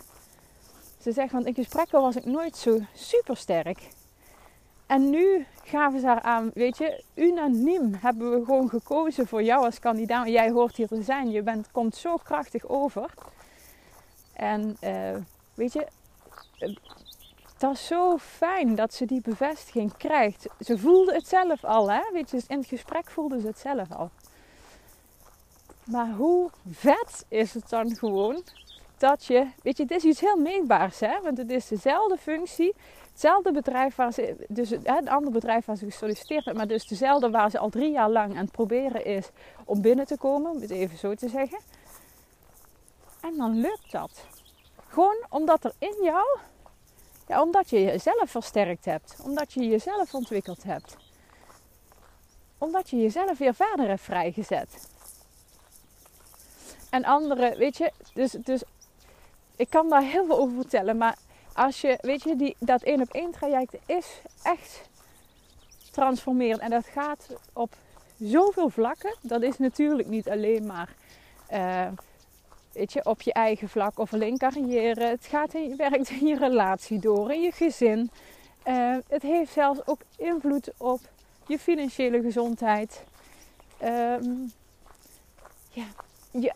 Ze 1.01 1.13
zegt, 1.13 1.33
want 1.33 1.47
in 1.47 1.55
gesprekken 1.55 2.01
was 2.01 2.17
ik 2.17 2.25
nooit 2.25 2.57
zo 2.57 2.79
super 2.95 3.37
sterk. 3.37 3.89
En 4.87 5.11
nu 5.11 5.47
gaven 5.65 6.01
ze 6.01 6.07
haar 6.07 6.21
aan, 6.21 6.51
weet 6.55 6.79
je, 6.79 7.03
unaniem 7.15 7.95
hebben 7.95 8.31
we 8.31 8.45
gewoon 8.45 8.69
gekozen 8.69 9.27
voor 9.27 9.43
jou 9.43 9.65
als 9.65 9.79
kandidaat. 9.79 10.29
Jij 10.29 10.51
hoort 10.51 10.77
hier 10.77 10.89
te 10.89 11.03
zijn, 11.03 11.31
je 11.31 11.43
bent, 11.43 11.71
komt 11.71 11.97
zo 11.97 12.17
krachtig 12.17 12.69
over. 12.69 13.11
En 14.33 14.77
uh, 14.81 15.17
weet 15.55 15.73
je, 15.73 15.87
dat 17.59 17.73
is 17.73 17.87
zo 17.87 18.19
fijn 18.19 18.75
dat 18.75 18.95
ze 18.95 19.07
die 19.07 19.21
bevestiging 19.21 19.97
krijgt. 19.97 20.47
Ze 20.61 20.79
voelde 20.79 21.15
het 21.15 21.29
zelf 21.29 21.65
al, 21.65 21.91
hè? 21.91 22.03
Weet 22.13 22.31
je, 22.31 22.43
in 22.47 22.59
het 22.59 22.67
gesprek 22.67 23.11
voelde 23.11 23.41
ze 23.41 23.47
het 23.47 23.59
zelf 23.59 23.93
al. 23.93 24.11
Maar 25.85 26.11
hoe 26.11 26.51
vet 26.71 27.25
is 27.29 27.55
het 27.55 27.69
dan 27.69 27.97
gewoon 27.97 28.43
dat 28.97 29.25
je, 29.25 29.47
weet 29.63 29.77
je, 29.77 29.83
het 29.83 29.93
is 29.93 30.05
iets 30.05 30.21
heel 30.21 30.37
meetbaars, 30.37 31.01
hè? 31.01 31.21
Want 31.23 31.39
het 31.39 31.51
is 31.51 31.69
dezelfde 31.69 32.17
functie, 32.17 32.75
hetzelfde 33.11 33.53
bedrijf 33.53 33.95
waar 33.95 34.13
ze, 34.13 34.47
dus 34.49 34.71
het 34.71 35.09
andere 35.09 35.31
bedrijf 35.31 35.65
waar 35.65 35.77
ze 35.77 35.85
gesolliciteerd 35.85 36.45
hebben, 36.45 36.67
maar 36.67 36.77
dus 36.77 36.87
dezelfde 36.87 37.31
waar 37.31 37.51
ze 37.51 37.59
al 37.59 37.69
drie 37.69 37.91
jaar 37.91 38.11
lang 38.11 38.31
aan 38.31 38.45
het 38.45 38.51
proberen 38.51 39.05
is 39.05 39.29
om 39.65 39.81
binnen 39.81 40.07
te 40.07 40.17
komen, 40.17 40.51
om 40.51 40.61
het 40.61 40.71
even 40.71 40.99
zo 40.99 41.15
te 41.15 41.29
zeggen. 41.29 41.59
En 43.21 43.37
dan 43.37 43.61
lukt 43.61 43.93
dat. 43.93 44.27
Gewoon 44.89 45.27
omdat 45.29 45.65
er 45.65 45.73
in 45.79 45.97
jou, 46.03 46.39
ja, 47.29 47.43
omdat 47.43 47.71
je 47.71 47.83
jezelf 47.83 48.31
versterkt 48.31 48.85
hebt, 48.85 49.17
omdat 49.25 49.53
je 49.53 49.69
jezelf 49.69 50.15
ontwikkeld 50.15 50.63
hebt, 50.63 50.97
omdat 52.59 52.91
je 52.91 52.97
jezelf 52.97 53.39
weer 53.39 53.55
verder 53.55 53.89
hebt 53.89 54.01
vrijgezet. 54.01 54.93
En 56.95 57.05
anderen, 57.05 57.57
weet 57.57 57.77
je, 57.77 57.93
dus, 58.13 58.31
dus 58.31 58.63
ik 59.57 59.71
kan 59.71 59.89
daar 59.89 60.03
heel 60.03 60.27
veel 60.27 60.39
over 60.39 60.55
vertellen, 60.55 60.97
maar 60.97 61.17
als 61.53 61.81
je, 61.81 61.99
weet 62.01 62.23
je, 62.23 62.37
die, 62.37 62.57
dat 62.59 62.83
één 62.83 63.01
op 63.01 63.09
één 63.11 63.31
traject 63.31 63.75
is 63.87 64.21
echt 64.43 64.89
transformerend. 65.91 66.61
En 66.61 66.71
dat 66.71 66.87
gaat 66.87 67.29
op 67.53 67.75
zoveel 68.19 68.69
vlakken. 68.69 69.17
Dat 69.21 69.43
is 69.43 69.59
natuurlijk 69.59 70.09
niet 70.09 70.31
alleen 70.31 70.67
maar 70.67 70.95
uh, 71.53 71.87
weet 72.73 72.93
je, 72.93 73.05
op 73.05 73.23
je 73.23 73.33
eigen 73.33 73.69
vlak 73.69 73.99
of 73.99 74.13
alleen 74.13 74.39
carrière. 74.39 75.05
Het 75.05 75.27
gaat 75.27 75.55
in, 75.55 75.77
werkt 75.89 76.11
in 76.11 76.27
je 76.27 76.37
relatie 76.37 76.99
door, 76.99 77.33
in 77.33 77.43
je 77.43 77.53
gezin. 77.53 78.11
Uh, 78.67 78.97
het 79.09 79.23
heeft 79.23 79.53
zelfs 79.53 79.87
ook 79.87 80.01
invloed 80.17 80.71
op 80.77 81.01
je 81.47 81.59
financiële 81.59 82.21
gezondheid. 82.21 83.05
Um, 83.83 84.53
ja, 85.71 85.87
je 86.41 86.53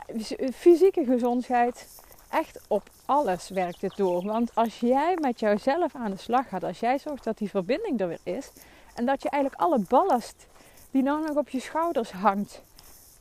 fysieke 0.55 1.05
gezondheid 1.05 1.89
echt 2.31 2.61
op 2.69 2.83
alles 3.05 3.49
werkt 3.49 3.81
het 3.81 3.97
door. 3.97 4.25
Want 4.25 4.55
als 4.55 4.81
jij 4.81 5.17
met 5.21 5.41
jouzelf 5.41 5.95
aan 5.95 6.11
de 6.11 6.17
slag 6.17 6.49
gaat, 6.49 6.65
als 6.65 6.81
jij 6.81 6.99
zorgt 6.99 7.25
dat 7.25 7.39
die 7.39 7.51
verbinding 7.51 8.01
er 8.01 8.09
weer 8.09 8.21
is 8.23 8.51
en 8.95 9.07
dat 9.07 9.23
je 9.23 9.31
eigenlijk 9.31 9.63
alle 9.63 9.79
ballast 9.89 10.47
die 10.91 11.03
nou 11.03 11.27
nog 11.27 11.37
op 11.37 11.49
je 11.49 11.61
schouders 11.61 12.11
hangt, 12.11 12.63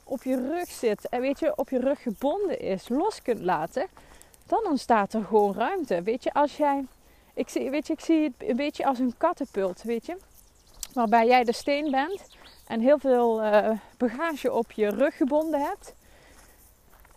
op 0.03 0.23
je 0.23 0.47
rug 0.47 0.69
zit 0.69 1.09
en 1.09 1.21
weet 1.21 1.39
je, 1.39 1.55
op 1.55 1.69
je 1.69 1.79
rug 1.79 2.01
gebonden 2.01 2.59
is, 2.59 2.89
los 2.89 3.21
kunt 3.21 3.39
laten, 3.39 3.87
dan 4.45 4.65
ontstaat 4.65 5.13
er 5.13 5.23
gewoon 5.23 5.53
ruimte. 5.53 6.01
Weet 6.01 6.23
je, 6.23 6.33
als 6.33 6.57
jij, 6.57 6.85
ik 7.33 7.49
zie, 7.49 7.69
weet 7.69 7.87
je, 7.87 7.93
ik 7.93 7.99
zie 7.99 8.23
het 8.23 8.49
een 8.49 8.55
beetje 8.55 8.85
als 8.85 8.99
een 8.99 9.13
kattenpult, 9.17 9.81
weet 9.81 10.05
je, 10.05 10.17
waarbij 10.93 11.27
jij 11.27 11.43
de 11.43 11.53
steen 11.53 11.91
bent 11.91 12.27
en 12.67 12.79
heel 12.79 12.99
veel 12.99 13.43
uh, 13.43 13.69
bagage 13.97 14.51
op 14.51 14.71
je 14.71 14.87
rug 14.89 15.17
gebonden 15.17 15.61
hebt. 15.61 15.95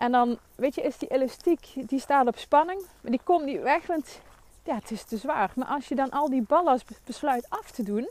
En 0.01 0.13
dan, 0.13 0.39
weet 0.55 0.75
je, 0.75 0.83
is 0.83 0.99
die 0.99 1.09
elastiek, 1.09 1.73
die 1.75 2.01
staat 2.01 2.27
op 2.27 2.39
spanning. 2.39 2.83
Maar 3.01 3.11
die 3.11 3.21
komt 3.25 3.45
niet 3.45 3.63
weg, 3.63 3.87
want 3.87 4.21
ja, 4.65 4.75
het 4.75 4.91
is 4.91 5.05
te 5.05 5.17
zwaar. 5.17 5.53
Maar 5.55 5.67
als 5.67 5.89
je 5.89 5.95
dan 5.95 6.11
al 6.11 6.31
die 6.31 6.43
ballast 6.43 6.85
besluit 7.05 7.47
af 7.49 7.71
te 7.71 7.83
doen. 7.83 8.09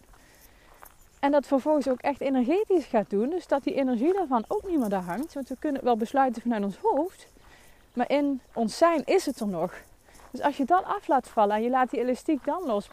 En 1.19 1.31
dat 1.31 1.47
vervolgens 1.47 1.87
ook 1.87 1.99
echt 1.99 2.21
energetisch 2.21 2.85
gaat 2.85 3.09
doen. 3.09 3.29
Dus 3.29 3.47
dat 3.47 3.63
die 3.63 3.73
energie 3.73 4.13
daarvan 4.13 4.45
ook 4.47 4.67
niet 4.67 4.79
meer 4.79 4.89
daar 4.89 5.03
hangt. 5.03 5.33
Want 5.33 5.49
we 5.49 5.55
kunnen 5.59 5.83
wel 5.83 5.97
besluiten 5.97 6.41
vanuit 6.41 6.63
ons 6.63 6.77
hoofd. 6.81 7.27
Maar 7.93 8.09
in 8.09 8.41
ons 8.53 8.77
zijn 8.77 9.05
is 9.05 9.25
het 9.25 9.39
er 9.39 9.47
nog. 9.47 9.73
Dus 10.31 10.41
als 10.41 10.57
je 10.57 10.65
dat 10.65 10.83
af 10.83 11.07
laat 11.07 11.27
vallen 11.27 11.55
en 11.55 11.63
je 11.63 11.69
laat 11.69 11.89
die 11.89 11.99
elastiek 11.99 12.45
dan 12.45 12.65
los. 12.65 12.89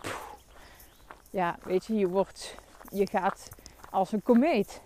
ja, 1.31 1.57
weet 1.63 1.85
je, 1.85 1.95
je 1.95 2.09
wordt, 2.09 2.55
je 2.91 3.07
gaat 3.07 3.49
als 3.91 4.13
een 4.13 4.23
komeet. 4.23 4.81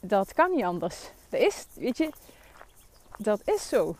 Dat 0.00 0.32
kan 0.32 0.50
niet 0.50 0.64
anders. 0.64 1.10
Dat 1.28 1.40
is, 1.40 1.66
weet 1.74 1.96
je, 1.96 2.10
dat 3.18 3.40
is 3.44 3.68
zo. 3.68 3.96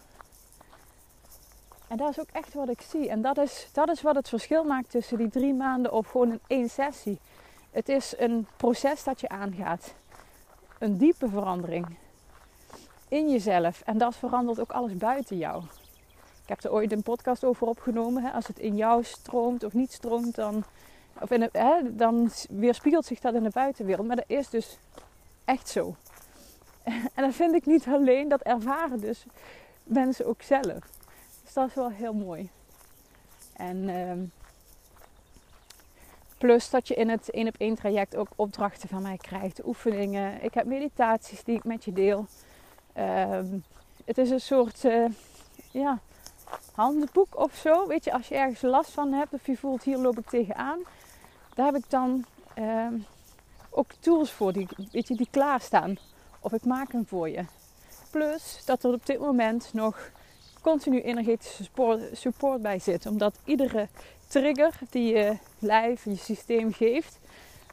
En 1.88 1.96
dat 1.96 2.10
is 2.10 2.20
ook 2.20 2.30
echt 2.32 2.54
wat 2.54 2.68
ik 2.68 2.80
zie. 2.80 3.08
En 3.08 3.22
dat 3.22 3.38
is, 3.38 3.68
dat 3.72 3.88
is 3.88 4.02
wat 4.02 4.14
het 4.14 4.28
verschil 4.28 4.64
maakt 4.64 4.90
tussen 4.90 5.18
die 5.18 5.28
drie 5.28 5.54
maanden 5.54 5.92
of 5.92 6.10
gewoon 6.10 6.30
in 6.30 6.40
één 6.46 6.68
sessie. 6.68 7.18
Het 7.70 7.88
is 7.88 8.14
een 8.18 8.46
proces 8.56 9.04
dat 9.04 9.20
je 9.20 9.28
aangaat. 9.28 9.94
Een 10.78 10.98
diepe 10.98 11.28
verandering 11.28 11.96
in 13.08 13.30
jezelf. 13.30 13.82
En 13.84 13.98
dat 13.98 14.16
verandert 14.16 14.60
ook 14.60 14.72
alles 14.72 14.96
buiten 14.96 15.36
jou. 15.36 15.62
Ik 16.42 16.48
heb 16.48 16.64
er 16.64 16.72
ooit 16.72 16.92
een 16.92 17.02
podcast 17.02 17.44
over 17.44 17.66
opgenomen. 17.66 18.22
Hè? 18.22 18.30
Als 18.30 18.46
het 18.46 18.58
in 18.58 18.76
jou 18.76 19.04
stroomt 19.04 19.64
of 19.64 19.72
niet 19.72 19.92
stroomt, 19.92 20.34
dan, 20.34 20.64
of 21.20 21.30
in 21.30 21.48
hè, 21.52 21.96
dan 21.96 22.30
weerspiegelt 22.48 23.06
zich 23.06 23.20
dat 23.20 23.34
in 23.34 23.42
de 23.42 23.50
buitenwereld. 23.50 24.06
Maar 24.06 24.16
dat 24.16 24.24
is 24.28 24.48
dus 24.48 24.78
echt 25.44 25.68
zo. 25.68 25.94
En 27.14 27.24
dat 27.24 27.34
vind 27.34 27.54
ik 27.54 27.66
niet 27.66 27.86
alleen, 27.86 28.28
dat 28.28 28.40
ervaren 28.40 29.00
dus 29.00 29.24
mensen 29.82 30.26
ook 30.26 30.42
zelf. 30.42 30.78
Dus 31.42 31.52
dat 31.52 31.68
is 31.68 31.74
wel 31.74 31.90
heel 31.90 32.14
mooi. 32.14 32.50
En 33.56 33.88
uh, 33.88 34.12
Plus 36.44 36.70
dat 36.70 36.88
je 36.88 36.94
in 36.94 37.08
het 37.08 37.30
1 37.30 37.48
op 37.48 37.54
1 37.58 37.74
traject 37.74 38.16
ook 38.16 38.28
opdrachten 38.36 38.88
van 38.88 39.02
mij 39.02 39.16
krijgt, 39.16 39.66
oefeningen. 39.66 40.44
Ik 40.44 40.54
heb 40.54 40.66
meditaties 40.66 41.44
die 41.44 41.56
ik 41.56 41.64
met 41.64 41.84
je 41.84 41.92
deel. 41.92 42.26
Ehm, 42.92 43.46
het 44.04 44.18
is 44.18 44.30
een 44.30 44.40
soort 44.40 44.84
uh, 44.84 45.06
ja, 45.70 45.98
handboek 46.74 47.38
of 47.38 47.54
zo. 47.54 47.86
Weet 47.86 48.04
je, 48.04 48.12
als 48.12 48.28
je 48.28 48.34
ergens 48.34 48.62
last 48.62 48.90
van 48.90 49.12
hebt 49.12 49.32
of 49.32 49.46
je 49.46 49.56
voelt 49.56 49.82
hier 49.82 49.98
loop 49.98 50.18
ik 50.18 50.28
tegenaan. 50.28 50.78
Daar 51.54 51.66
heb 51.66 51.76
ik 51.76 51.90
dan 51.90 52.24
ehm, 52.54 52.94
ook 53.70 53.92
tools 54.00 54.30
voor 54.30 54.52
die, 54.52 54.68
weet 54.92 55.08
je, 55.08 55.14
die 55.14 55.28
klaarstaan. 55.30 55.96
Of 56.44 56.52
ik 56.52 56.64
maak 56.64 56.92
hem 56.92 57.06
voor 57.06 57.28
je. 57.28 57.44
Plus 58.10 58.62
dat 58.64 58.84
er 58.84 58.92
op 58.92 59.06
dit 59.06 59.20
moment 59.20 59.70
nog 59.72 60.10
continu 60.60 61.00
energetische 61.00 61.64
support 62.12 62.62
bij 62.62 62.78
zit. 62.78 63.06
Omdat 63.06 63.38
iedere 63.44 63.88
trigger 64.26 64.78
die 64.90 65.14
je 65.14 65.36
lijf, 65.58 66.04
je 66.04 66.16
systeem 66.16 66.72
geeft, 66.72 67.18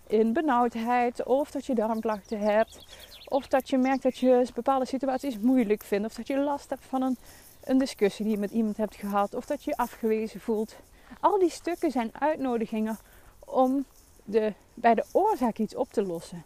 in 0.07 0.33
benauwdheid 0.33 1.23
of 1.23 1.51
dat 1.51 1.65
je 1.65 1.75
darmklachten 1.75 2.39
hebt, 2.39 2.85
of 3.27 3.47
dat 3.47 3.69
je 3.69 3.77
merkt 3.77 4.03
dat 4.03 4.17
je 4.17 4.47
bepaalde 4.53 4.85
situaties 4.85 5.37
moeilijk 5.37 5.83
vindt, 5.83 6.05
of 6.05 6.13
dat 6.13 6.27
je 6.27 6.37
last 6.37 6.69
hebt 6.69 6.85
van 6.85 7.01
een, 7.01 7.17
een 7.63 7.77
discussie 7.77 8.25
die 8.25 8.33
je 8.33 8.39
met 8.39 8.51
iemand 8.51 8.77
hebt 8.77 8.95
gehad, 8.95 9.33
of 9.33 9.45
dat 9.45 9.63
je 9.63 9.69
je 9.69 9.77
afgewezen 9.77 10.39
voelt. 10.39 10.75
Al 11.19 11.39
die 11.39 11.51
stukken 11.51 11.91
zijn 11.91 12.11
uitnodigingen 12.19 12.97
om 13.39 13.85
de, 14.23 14.53
bij 14.73 14.95
de 14.95 15.05
oorzaak 15.11 15.57
iets 15.57 15.75
op 15.75 15.93
te 15.93 16.03
lossen. 16.03 16.43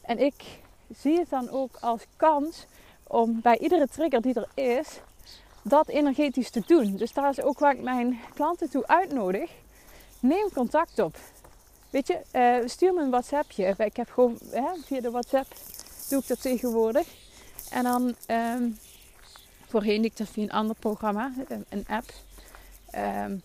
En 0.00 0.18
ik 0.18 0.64
zie 0.98 1.18
het 1.18 1.30
dan 1.30 1.50
ook 1.50 1.76
als 1.80 2.02
kans 2.16 2.66
om 3.02 3.40
bij 3.40 3.58
iedere 3.58 3.88
trigger 3.88 4.20
die 4.20 4.34
er 4.34 4.78
is, 4.78 5.00
dat 5.62 5.88
energetisch 5.88 6.50
te 6.50 6.62
doen. 6.66 6.96
Dus 6.96 7.12
daar 7.12 7.30
is 7.30 7.40
ook 7.40 7.58
waar 7.58 7.74
ik 7.74 7.82
mijn 7.82 8.20
klanten 8.34 8.70
toe 8.70 8.86
uitnodig. 8.86 9.50
Neem 10.20 10.52
contact 10.52 10.98
op. 10.98 11.16
Weet 11.90 12.06
je, 12.06 12.20
uh, 12.32 12.68
stuur 12.68 12.94
me 12.94 13.02
een 13.02 13.10
WhatsAppje. 13.10 13.74
Ik 13.78 13.96
heb 13.96 14.10
gewoon 14.10 14.38
hè, 14.50 14.66
via 14.84 15.00
de 15.00 15.10
WhatsApp 15.10 15.54
doe 16.08 16.20
ik 16.20 16.26
dat 16.26 16.40
tegenwoordig. 16.40 17.06
En 17.70 17.82
dan 17.82 18.14
um, 18.28 18.78
voorheen 19.66 20.04
ik 20.04 20.16
dat 20.16 20.28
via 20.28 20.42
een 20.42 20.50
ander 20.50 20.76
programma, 20.78 21.32
een 21.68 21.84
app. 21.88 22.12
Um, 22.94 23.42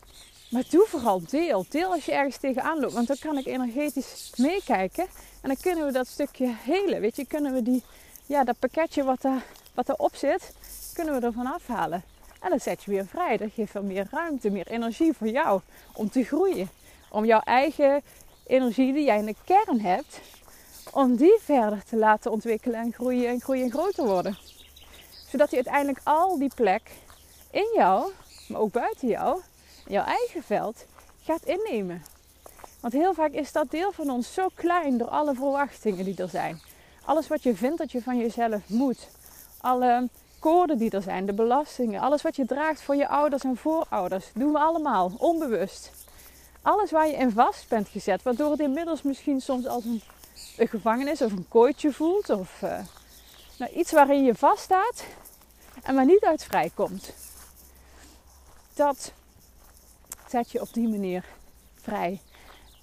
maar 0.52 0.64
doe 0.70 0.86
vooral 0.88 1.22
deel. 1.30 1.66
Deel 1.70 1.92
als 1.92 2.06
je 2.06 2.12
ergens 2.12 2.38
tegenaan 2.38 2.80
loopt. 2.80 2.94
Want 2.94 3.08
dan 3.08 3.18
kan 3.20 3.38
ik 3.38 3.46
energetisch 3.46 4.34
meekijken. 4.36 5.04
En 5.42 5.48
dan 5.50 5.58
kunnen 5.62 5.86
we 5.86 5.92
dat 5.92 6.08
stukje 6.08 6.56
helen. 6.64 7.02
Weet 7.02 7.16
je, 7.16 7.26
kunnen 7.26 7.54
we 7.54 7.62
die, 7.62 7.84
ja, 8.26 8.44
dat 8.44 8.60
pakketje 8.60 9.04
wat, 9.04 9.22
daar, 9.22 9.44
wat 9.74 9.90
erop 9.90 10.16
zit, 10.16 10.54
kunnen 10.94 11.20
we 11.20 11.26
ervan 11.26 11.54
afhalen. 11.54 12.04
En 12.42 12.50
dan 12.50 12.60
zet 12.60 12.84
je 12.84 12.92
weer 12.92 13.06
vrij. 13.06 13.38
Dat 13.38 13.50
geeft 13.54 13.72
veel 13.72 13.84
meer 13.84 14.08
ruimte, 14.12 14.50
meer 14.50 14.68
energie 14.68 15.14
voor 15.14 15.28
jou 15.28 15.62
om 15.94 16.10
te 16.10 16.24
groeien. 16.24 16.70
Om 17.10 17.26
jouw 17.26 17.42
eigen 17.44 18.02
energie 18.48 18.94
die 18.94 19.04
jij 19.04 19.18
in 19.18 19.26
de 19.26 19.36
kern 19.46 19.82
hebt, 19.82 20.20
om 20.94 21.16
die 21.16 21.40
verder 21.42 21.84
te 21.84 21.98
laten 21.98 22.32
ontwikkelen 22.32 22.80
en 22.80 22.94
groeien 22.94 23.30
en 23.30 23.42
groeien 23.42 23.64
en 23.64 23.72
groter 23.72 24.06
worden. 24.06 24.38
Zodat 25.30 25.50
je 25.50 25.56
uiteindelijk 25.56 26.02
al 26.04 26.38
die 26.38 26.52
plek 26.56 26.92
in 27.52 27.72
jou, 27.76 28.12
maar 28.48 28.62
ook 28.62 28.72
buiten 28.72 29.08
jou, 29.08 29.42
jouw 29.88 30.04
eigen 30.04 30.44
veld, 30.44 30.86
gaat 31.24 31.46
innemen. 31.46 32.04
Want 32.80 32.94
heel 32.94 33.14
vaak 33.14 33.32
is 33.32 33.52
dat 33.52 33.72
deel 33.72 33.92
van 33.92 34.10
ons 34.10 34.34
zo 34.34 34.48
klein 34.54 34.98
door 34.98 35.10
alle 35.10 35.34
verwachtingen 35.34 36.06
die 36.06 36.18
er 36.18 36.30
zijn. 36.30 36.62
Alles 37.06 37.28
wat 37.28 37.44
je 37.44 37.56
vindt 37.56 37.78
dat 37.78 37.92
je 37.92 38.02
van 38.02 38.18
jezelf 38.18 38.70
moet. 38.70 39.08
Alle 39.62 40.10
koorden 40.40 40.78
die 40.78 40.92
er 40.92 41.02
zijn, 41.02 41.26
de 41.26 41.34
belastingen, 41.34 42.02
alles 42.02 42.22
wat 42.22 42.36
je 42.36 42.46
draagt 42.46 42.82
voor 42.82 42.96
je 42.96 43.08
ouders 43.08 43.44
en 43.44 43.58
voorouders, 43.58 44.26
doen 44.34 44.52
we 44.52 44.60
allemaal, 44.60 45.12
onbewust. 45.18 45.92
Alles 46.62 46.92
waar 46.92 47.08
je 47.08 47.14
in 47.14 47.32
vast 47.32 47.68
bent 47.68 47.88
gezet, 47.88 48.24
waardoor 48.24 48.52
het 48.52 48.60
inmiddels 48.60 49.02
misschien 49.02 49.42
soms 49.42 49.68
als 49.68 49.86
een, 49.86 50.02
gevangenis 50.58 51.22
of 51.22 51.32
een 51.32 51.48
kooitje 51.48 51.94
voelt, 51.94 52.30
of 52.30 52.62
uh, 52.62 52.80
nou, 53.58 53.72
iets 53.72 53.92
waarin 53.92 54.24
je 54.24 54.36
vaststaat 54.36 55.04
en 55.84 55.96
waar 55.96 56.06
niet 56.06 56.24
uit 56.24 56.44
vrijkomt. 56.44 57.14
Dat 58.74 59.12
zet 60.32 60.52
je 60.52 60.62
op 60.62 60.74
die 60.74 60.88
manier 60.88 61.26
vrij. 61.76 62.22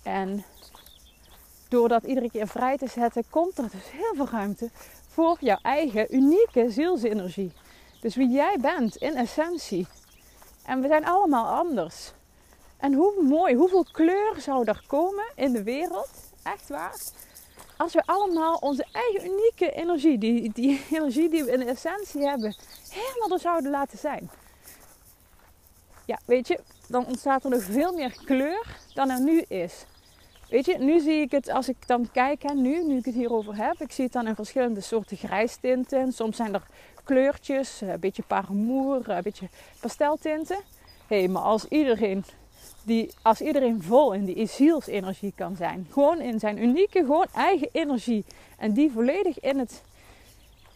En 0.03 0.45
door 1.69 1.89
dat 1.89 2.05
iedere 2.05 2.31
keer 2.31 2.49
vrij 2.49 2.77
te 2.77 2.89
zetten, 2.89 3.25
komt 3.31 3.59
er 3.59 3.71
dus 3.71 3.91
heel 3.91 4.15
veel 4.15 4.29
ruimte 4.29 4.71
voor 5.09 5.37
jouw 5.41 5.59
eigen 5.63 6.15
unieke 6.15 6.71
zielsenergie. 6.71 7.53
Dus 8.01 8.15
wie 8.15 8.29
jij 8.29 8.57
bent 8.61 8.97
in 8.97 9.17
essentie. 9.17 9.87
En 10.65 10.81
we 10.81 10.89
zijn 10.89 11.07
allemaal 11.07 11.47
anders. 11.47 12.13
En 12.77 12.93
hoe 12.95 13.23
mooi, 13.23 13.55
hoeveel 13.55 13.87
kleur 13.93 14.41
zou 14.41 14.65
er 14.65 14.83
komen 14.87 15.33
in 15.35 15.53
de 15.53 15.63
wereld, 15.63 16.11
echt 16.43 16.69
waar, 16.69 16.97
als 17.77 17.93
we 17.93 18.03
allemaal 18.07 18.55
onze 18.55 18.87
eigen 18.93 19.31
unieke 19.31 19.73
energie, 19.73 20.19
die, 20.19 20.53
die 20.53 20.85
energie 20.91 21.29
die 21.29 21.45
we 21.45 21.53
in 21.53 21.69
essentie 21.69 22.27
hebben, 22.27 22.57
helemaal 22.89 23.37
er 23.37 23.41
zouden 23.41 23.71
laten 23.71 23.99
zijn. 23.99 24.31
Ja, 26.09 26.19
weet 26.25 26.49
je, 26.49 26.59
dan 26.87 27.07
ontstaat 27.07 27.45
er 27.45 27.51
nog 27.51 27.63
veel 27.63 27.93
meer 27.93 28.17
kleur 28.25 28.67
dan 28.95 29.11
er 29.11 29.21
nu 29.21 29.41
is. 29.41 29.85
Weet 30.49 30.65
je, 30.65 30.79
nu 30.79 31.01
zie 31.01 31.21
ik 31.21 31.31
het 31.31 31.51
als 31.51 31.69
ik 31.69 31.77
dan 31.87 32.09
kijk, 32.13 32.43
hè, 32.43 32.55
nu, 32.55 32.85
nu 32.85 32.97
ik 32.97 33.05
het 33.05 33.15
hierover 33.15 33.57
heb, 33.57 33.81
ik 33.81 33.93
zie 33.93 34.05
het 34.05 34.13
dan 34.13 34.27
in 34.27 34.35
verschillende 34.35 34.81
soorten 34.81 35.17
grijstinten. 35.17 36.13
Soms 36.13 36.37
zijn 36.37 36.55
er 36.55 36.67
kleurtjes, 37.05 37.81
een 37.81 38.01
beetje 38.01 38.23
paramoer, 38.23 39.09
een 39.09 39.23
beetje 39.23 39.49
pasteltinten. 39.81 40.57
Hé, 41.07 41.19
hey, 41.19 41.29
maar 41.29 41.43
als 41.43 41.65
iedereen, 41.65 42.25
die, 42.85 43.11
als 43.23 43.41
iedereen 43.41 43.83
vol 43.83 44.13
in 44.13 44.25
die 44.25 44.47
zielsenergie 44.47 45.33
kan 45.37 45.57
zijn, 45.57 45.87
gewoon 45.91 46.21
in 46.21 46.39
zijn 46.39 46.63
unieke, 46.63 46.99
gewoon 46.99 47.27
eigen 47.35 47.69
energie, 47.73 48.25
en 48.59 48.73
die 48.73 48.91
volledig 48.91 49.41
in, 49.41 49.59
het, 49.59 49.83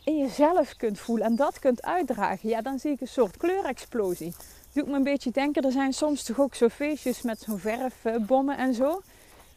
in 0.05 0.19
jezelf 0.19 0.77
kunt 0.77 0.99
voelen 0.99 1.27
en 1.27 1.37
dat 1.37 1.59
kunt 1.59 1.83
uitdragen, 1.83 2.49
ja, 2.49 2.63
dan 2.63 2.79
zie 2.79 2.93
ik 2.93 3.01
een 3.01 3.09
soort 3.09 3.37
kleurexplosie. 3.37 4.35
Doet 4.73 4.87
me 4.87 4.95
een 4.95 5.03
beetje 5.03 5.31
denken, 5.31 5.63
er 5.63 5.73
zijn 5.73 5.93
soms 5.93 6.23
toch 6.23 6.41
ook 6.41 6.55
zo 6.55 6.69
feestjes 6.69 7.23
met 7.23 7.41
zo'n 7.41 7.59
verfbommen 7.59 8.57
en 8.57 8.75
zo 8.75 9.03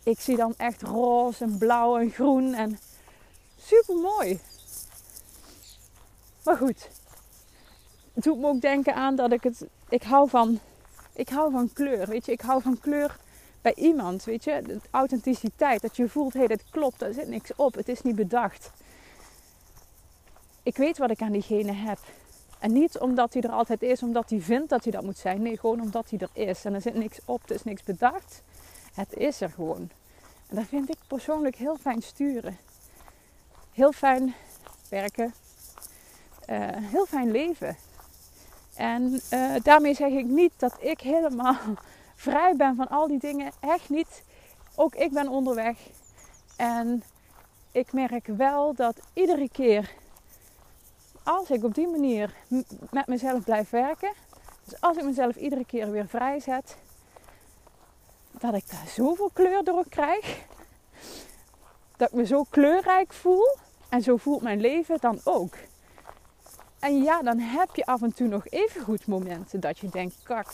ik 0.06 0.20
zie 0.20 0.36
dan 0.36 0.54
echt 0.58 0.82
roze 0.82 1.44
en 1.44 1.58
blauw 1.58 1.98
en 1.98 2.12
groen 2.12 2.54
en 2.54 2.80
super 3.58 3.96
mooi. 3.96 4.40
Maar 6.44 6.58
goed, 6.58 6.90
het 8.14 8.24
doet 8.24 8.40
me 8.40 8.48
ook 8.48 8.62
denken 8.62 8.96
aan 8.96 9.16
dat 9.16 9.32
ik 9.32 9.44
het. 9.44 9.66
Ik 9.90 10.04
hou 10.04 10.30
van. 10.30 10.60
Ik 11.14 11.30
hou 11.30 11.52
van 11.52 11.74
kleur. 11.74 12.08
Weet 12.08 12.26
je, 12.26 12.32
ik 12.32 12.42
hou 12.42 12.62
van 12.62 12.80
kleur 12.80 13.18
bij 13.62 13.74
iemand. 13.76 14.24
Weet 14.24 14.44
je, 14.44 14.62
de 14.62 14.80
authenticiteit. 14.92 15.82
Dat 15.82 15.96
je 15.96 16.10
voelt, 16.10 16.34
hé, 16.34 16.46
hey, 16.46 16.60
klopt, 16.70 17.02
er 17.02 17.14
zit 17.14 17.28
niks 17.28 17.56
op. 17.56 17.74
Het 17.74 17.90
is 17.90 18.02
niet 18.02 18.16
bedacht. 18.16 18.72
Ik 20.64 20.78
weet 20.78 20.98
wat 20.98 21.12
ik 21.12 21.22
aan 21.22 21.32
diegene 21.32 21.72
heb. 21.72 22.00
En 22.66 22.74
niet 22.74 23.00
omdat 23.00 23.34
hij 23.34 23.42
er 23.42 23.52
altijd 23.52 23.82
is, 23.82 24.04
omdat 24.04 24.30
hij 24.30 24.40
vindt 24.42 24.70
dat 24.70 24.84
hij 24.84 24.92
dat 24.92 25.04
moet 25.04 25.18
zijn. 25.18 25.42
Nee, 25.42 25.58
gewoon 25.58 25.82
omdat 25.82 26.10
hij 26.10 26.20
er 26.20 26.48
is. 26.48 26.66
En 26.66 26.74
er 26.74 26.82
zit 26.82 26.96
niks 26.96 27.20
op, 27.26 27.50
er 27.50 27.56
is 27.56 27.64
niks 27.64 27.84
bedacht. 27.84 28.42
Het 28.94 29.14
is 29.14 29.42
er 29.42 29.50
gewoon. 29.50 29.90
En 30.48 30.56
dat 30.56 30.66
vind 30.66 30.90
ik 30.90 30.98
persoonlijk 31.08 31.56
heel 31.56 31.78
fijn 31.78 32.02
sturen. 32.02 32.58
Heel 33.74 33.92
fijn 33.92 34.34
werken. 34.90 35.34
Uh, 36.50 36.68
heel 36.72 37.06
fijn 37.06 37.32
leven. 37.32 37.78
En 38.76 39.22
uh, 39.34 39.56
daarmee 39.64 39.94
zeg 39.94 40.12
ik 40.12 40.26
niet 40.26 40.52
dat 40.58 40.78
ik 40.80 41.00
helemaal 41.00 41.58
vrij 42.28 42.56
ben 42.56 42.76
van 42.76 42.88
al 42.88 43.08
die 43.08 43.20
dingen. 43.20 43.52
Echt 43.60 43.90
niet. 43.90 44.24
Ook 44.76 44.96
ik 44.96 45.12
ben 45.12 45.28
onderweg. 45.28 45.78
En 46.58 47.04
ik 47.72 47.94
merk 47.94 48.28
wel 48.28 48.74
dat 48.74 49.00
iedere 49.14 49.50
keer 49.50 50.04
als 51.26 51.50
ik 51.50 51.64
op 51.64 51.76
die 51.76 51.88
manier 51.88 52.34
met 52.92 53.08
mezelf 53.08 53.44
blijf 53.44 53.70
werken, 53.70 54.12
dus 54.64 54.82
als 54.82 54.98
ik 54.98 55.04
mezelf 55.04 55.36
iedere 55.36 55.66
keer 55.66 55.92
weer 55.92 56.08
vrijzet, 56.08 56.78
dat 58.32 58.54
ik 58.54 58.70
daar 58.70 58.88
zoveel 58.88 59.30
kleur 59.34 59.64
door 59.64 59.86
krijg. 59.90 60.46
Dat 61.98 62.08
ik 62.10 62.14
me 62.16 62.26
zo 62.26 62.46
kleurrijk 62.50 63.14
voel. 63.14 63.58
En 63.90 64.02
zo 64.02 64.18
voelt 64.18 64.42
mijn 64.42 64.62
leven 64.62 64.98
dan 65.00 65.20
ook. 65.24 65.54
En 66.80 67.04
ja, 67.04 67.22
dan 67.22 67.40
heb 67.40 67.76
je 67.76 67.86
af 67.86 68.02
en 68.02 68.14
toe 68.14 68.28
nog 68.28 68.48
even 68.48 68.82
goed 68.82 69.08
momenten 69.08 69.60
dat 69.60 69.78
je 69.78 69.90
denkt, 69.90 70.16
kak, 70.24 70.48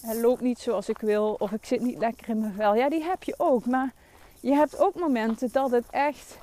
het 0.00 0.16
loopt 0.16 0.40
niet 0.40 0.58
zoals 0.58 0.88
ik 0.88 0.98
wil. 0.98 1.36
Of 1.38 1.52
ik 1.52 1.64
zit 1.64 1.80
niet 1.80 1.98
lekker 1.98 2.28
in 2.28 2.40
mijn 2.40 2.52
vel. 2.52 2.74
Ja, 2.74 2.88
die 2.88 3.02
heb 3.02 3.22
je 3.22 3.34
ook. 3.36 3.66
Maar 3.66 3.92
je 4.40 4.52
hebt 4.52 4.78
ook 4.78 4.94
momenten 4.94 5.48
dat 5.52 5.70
het 5.70 5.84
echt 5.90 6.38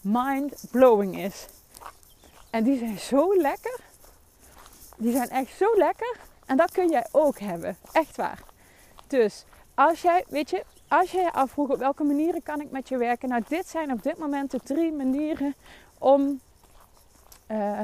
mind-blowing 0.00 1.18
is. 1.18 1.46
En 2.50 2.64
die 2.64 2.78
zijn 2.78 2.98
zo 2.98 3.36
lekker. 3.36 3.80
Die 4.96 5.12
zijn 5.12 5.28
echt 5.28 5.56
zo 5.56 5.76
lekker. 5.76 6.16
En 6.46 6.56
dat 6.56 6.70
kun 6.70 6.88
jij 6.88 7.06
ook 7.12 7.38
hebben. 7.38 7.76
Echt 7.92 8.16
waar. 8.16 8.42
Dus 9.06 9.44
als 9.74 10.02
jij, 10.02 10.24
weet 10.28 10.50
je, 10.50 10.64
als 10.88 11.10
jij 11.10 11.22
je 11.22 11.32
afvroeg 11.32 11.68
op 11.68 11.78
welke 11.78 12.04
manieren 12.04 12.42
kan 12.42 12.60
ik 12.60 12.70
met 12.70 12.88
je 12.88 12.96
werken. 12.96 13.28
Nou, 13.28 13.42
dit 13.48 13.68
zijn 13.68 13.92
op 13.92 14.02
dit 14.02 14.18
moment 14.18 14.50
de 14.50 14.60
drie 14.64 14.92
manieren 14.92 15.54
om, 15.98 16.40
uh, 17.50 17.80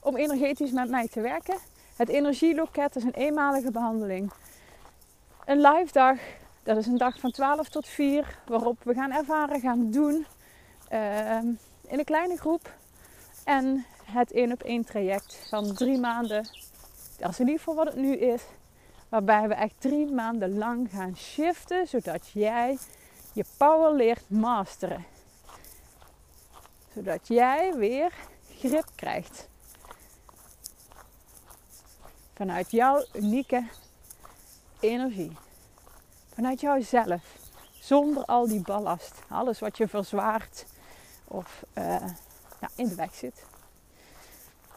om 0.00 0.16
energetisch 0.16 0.70
met 0.70 0.90
mij 0.90 1.08
te 1.08 1.20
werken. 1.20 1.56
Het 1.96 2.08
energieloket 2.08 2.96
is 2.96 3.02
een 3.02 3.14
eenmalige 3.14 3.70
behandeling. 3.70 4.30
Een 5.44 5.60
live 5.60 5.92
dag 5.92 6.18
Dat 6.62 6.76
is 6.76 6.86
een 6.86 6.98
dag 6.98 7.18
van 7.18 7.30
12 7.30 7.68
tot 7.68 7.88
4 7.88 8.38
waarop 8.46 8.76
we 8.82 8.94
gaan 8.94 9.12
ervaren, 9.12 9.60
gaan 9.60 9.90
doen 9.90 10.26
ehm, 10.88 11.46
in 11.86 11.98
een 11.98 12.04
kleine 12.04 12.36
groep. 12.36 12.78
En 13.50 13.86
het 14.04 14.32
één 14.32 14.52
op 14.52 14.62
één 14.62 14.84
traject 14.84 15.46
van 15.48 15.74
drie 15.74 15.98
maanden. 15.98 16.48
Dat 17.18 17.30
is 17.30 17.40
in 17.40 17.46
ieder 17.46 17.58
geval 17.58 17.74
wat 17.74 17.86
het 17.86 17.96
nu 17.96 18.16
is. 18.16 18.42
Waarbij 19.08 19.48
we 19.48 19.54
echt 19.54 19.74
drie 19.78 20.06
maanden 20.06 20.58
lang 20.58 20.90
gaan 20.90 21.16
shiften, 21.16 21.86
zodat 21.88 22.28
jij 22.28 22.78
je 23.32 23.44
power 23.56 23.94
leert 23.94 24.30
masteren. 24.30 25.04
Zodat 26.94 27.28
jij 27.28 27.74
weer 27.74 28.12
grip 28.58 28.86
krijgt. 28.94 29.48
Vanuit 32.34 32.70
jouw 32.70 33.04
unieke 33.12 33.64
energie. 34.80 35.32
Vanuit 36.34 36.60
jouzelf. 36.60 37.22
Zonder 37.80 38.24
al 38.24 38.46
die 38.46 38.62
ballast. 38.62 39.14
Alles 39.28 39.58
wat 39.58 39.76
je 39.76 39.88
verzwaart 39.88 40.66
of 41.24 41.64
uh, 41.74 42.04
ja, 42.60 42.68
in 42.76 42.88
de 42.88 42.94
weg 42.94 43.14
zit. 43.14 43.44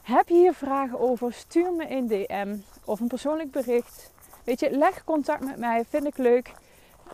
Heb 0.02 0.28
je 0.28 0.34
hier 0.34 0.54
vragen 0.54 1.00
over? 1.00 1.34
Stuur 1.34 1.74
me 1.74 1.90
een 1.90 2.08
DM 2.08 2.56
of 2.86 3.00
een 3.00 3.08
persoonlijk 3.08 3.52
bericht. 3.52 4.12
Weet 4.44 4.60
je, 4.60 4.78
leg 4.78 5.04
contact 5.04 5.44
met 5.44 5.58
mij. 5.58 5.86
Vind 5.90 6.06
ik 6.06 6.18
leuk. 6.18 6.52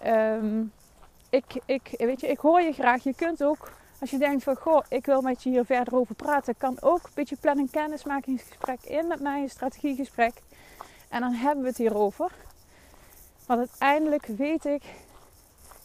Um, 0.06 0.72
ik, 1.30 1.62
ik, 1.66 1.94
weet 1.98 2.22
je, 2.22 2.28
ik 2.28 2.40
hoor 2.40 2.62
je 2.62 2.72
graag. 2.72 3.04
Je 3.04 3.14
kunt 3.14 3.44
ook, 3.44 3.72
als 4.00 4.10
je 4.10 4.18
denkt 4.18 4.44
van, 4.44 4.56
goh, 4.56 4.84
ik 4.90 5.06
wil 5.06 5.22
met 5.22 5.44
je 5.44 5.50
hier 5.50 5.66
verder 5.66 5.96
over 5.96 6.16
praten, 6.16 6.58
kan 6.58 6.78
ook 6.82 7.04
een 7.04 7.12
beetje 7.14 7.36
plannen 7.36 7.70
kennismakingsgesprek 7.70 8.84
in 8.84 9.08
met 9.08 9.20
mij, 9.20 9.42
een 9.42 9.50
strategiegesprek. 9.50 10.34
En 11.10 11.22
dan 11.22 11.34
hebben 11.34 11.64
we 11.64 11.70
het 11.70 11.78
hierover. 11.78 12.32
Want 13.46 13.60
uiteindelijk 13.60 14.26
weet 14.26 14.66
ik 14.66 14.84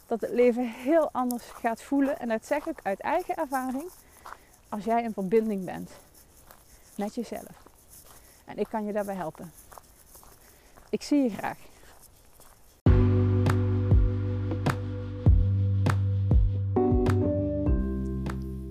dat 0.06 0.20
het 0.20 0.30
leven 0.30 0.68
heel 0.68 1.08
anders 1.12 1.44
gaat 1.44 1.82
voelen. 1.82 2.18
En 2.18 2.28
dat 2.28 2.46
zeg 2.46 2.66
ik 2.66 2.78
uit 2.82 3.00
eigen 3.00 3.34
ervaring. 3.34 3.90
Als 4.74 4.84
jij 4.84 5.02
in 5.02 5.12
verbinding 5.12 5.64
bent 5.64 5.90
met 6.96 7.14
jezelf. 7.14 7.68
En 8.44 8.58
ik 8.58 8.66
kan 8.68 8.84
je 8.84 8.92
daarbij 8.92 9.14
helpen. 9.14 9.52
Ik 10.90 11.02
zie 11.02 11.22
je 11.22 11.30
graag. 11.30 11.58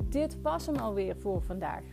Dit 0.09 0.41
was 0.41 0.65
hem 0.65 0.75
alweer 0.75 1.15
voor 1.15 1.41
vandaag. 1.41 1.83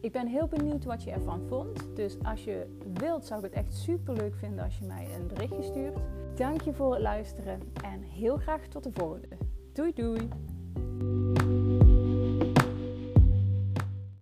Ik 0.00 0.12
ben 0.12 0.26
heel 0.26 0.46
benieuwd 0.46 0.84
wat 0.84 1.02
je 1.02 1.10
ervan 1.10 1.46
vond. 1.48 1.96
Dus 1.96 2.16
als 2.22 2.44
je 2.44 2.76
wilt, 2.94 3.26
zou 3.26 3.44
ik 3.44 3.54
het 3.54 3.64
echt 3.64 3.76
super 3.76 4.14
leuk 4.14 4.34
vinden 4.34 4.64
als 4.64 4.78
je 4.78 4.84
mij 4.84 5.08
een 5.14 5.26
berichtje 5.26 5.62
stuurt. 5.62 5.98
Dank 6.34 6.60
je 6.60 6.72
voor 6.72 6.92
het 6.92 7.02
luisteren 7.02 7.60
en 7.82 8.02
heel 8.02 8.36
graag 8.36 8.66
tot 8.66 8.84
de 8.84 8.92
volgende. 8.92 9.28
Doei 9.72 9.92
doei! 9.92 10.28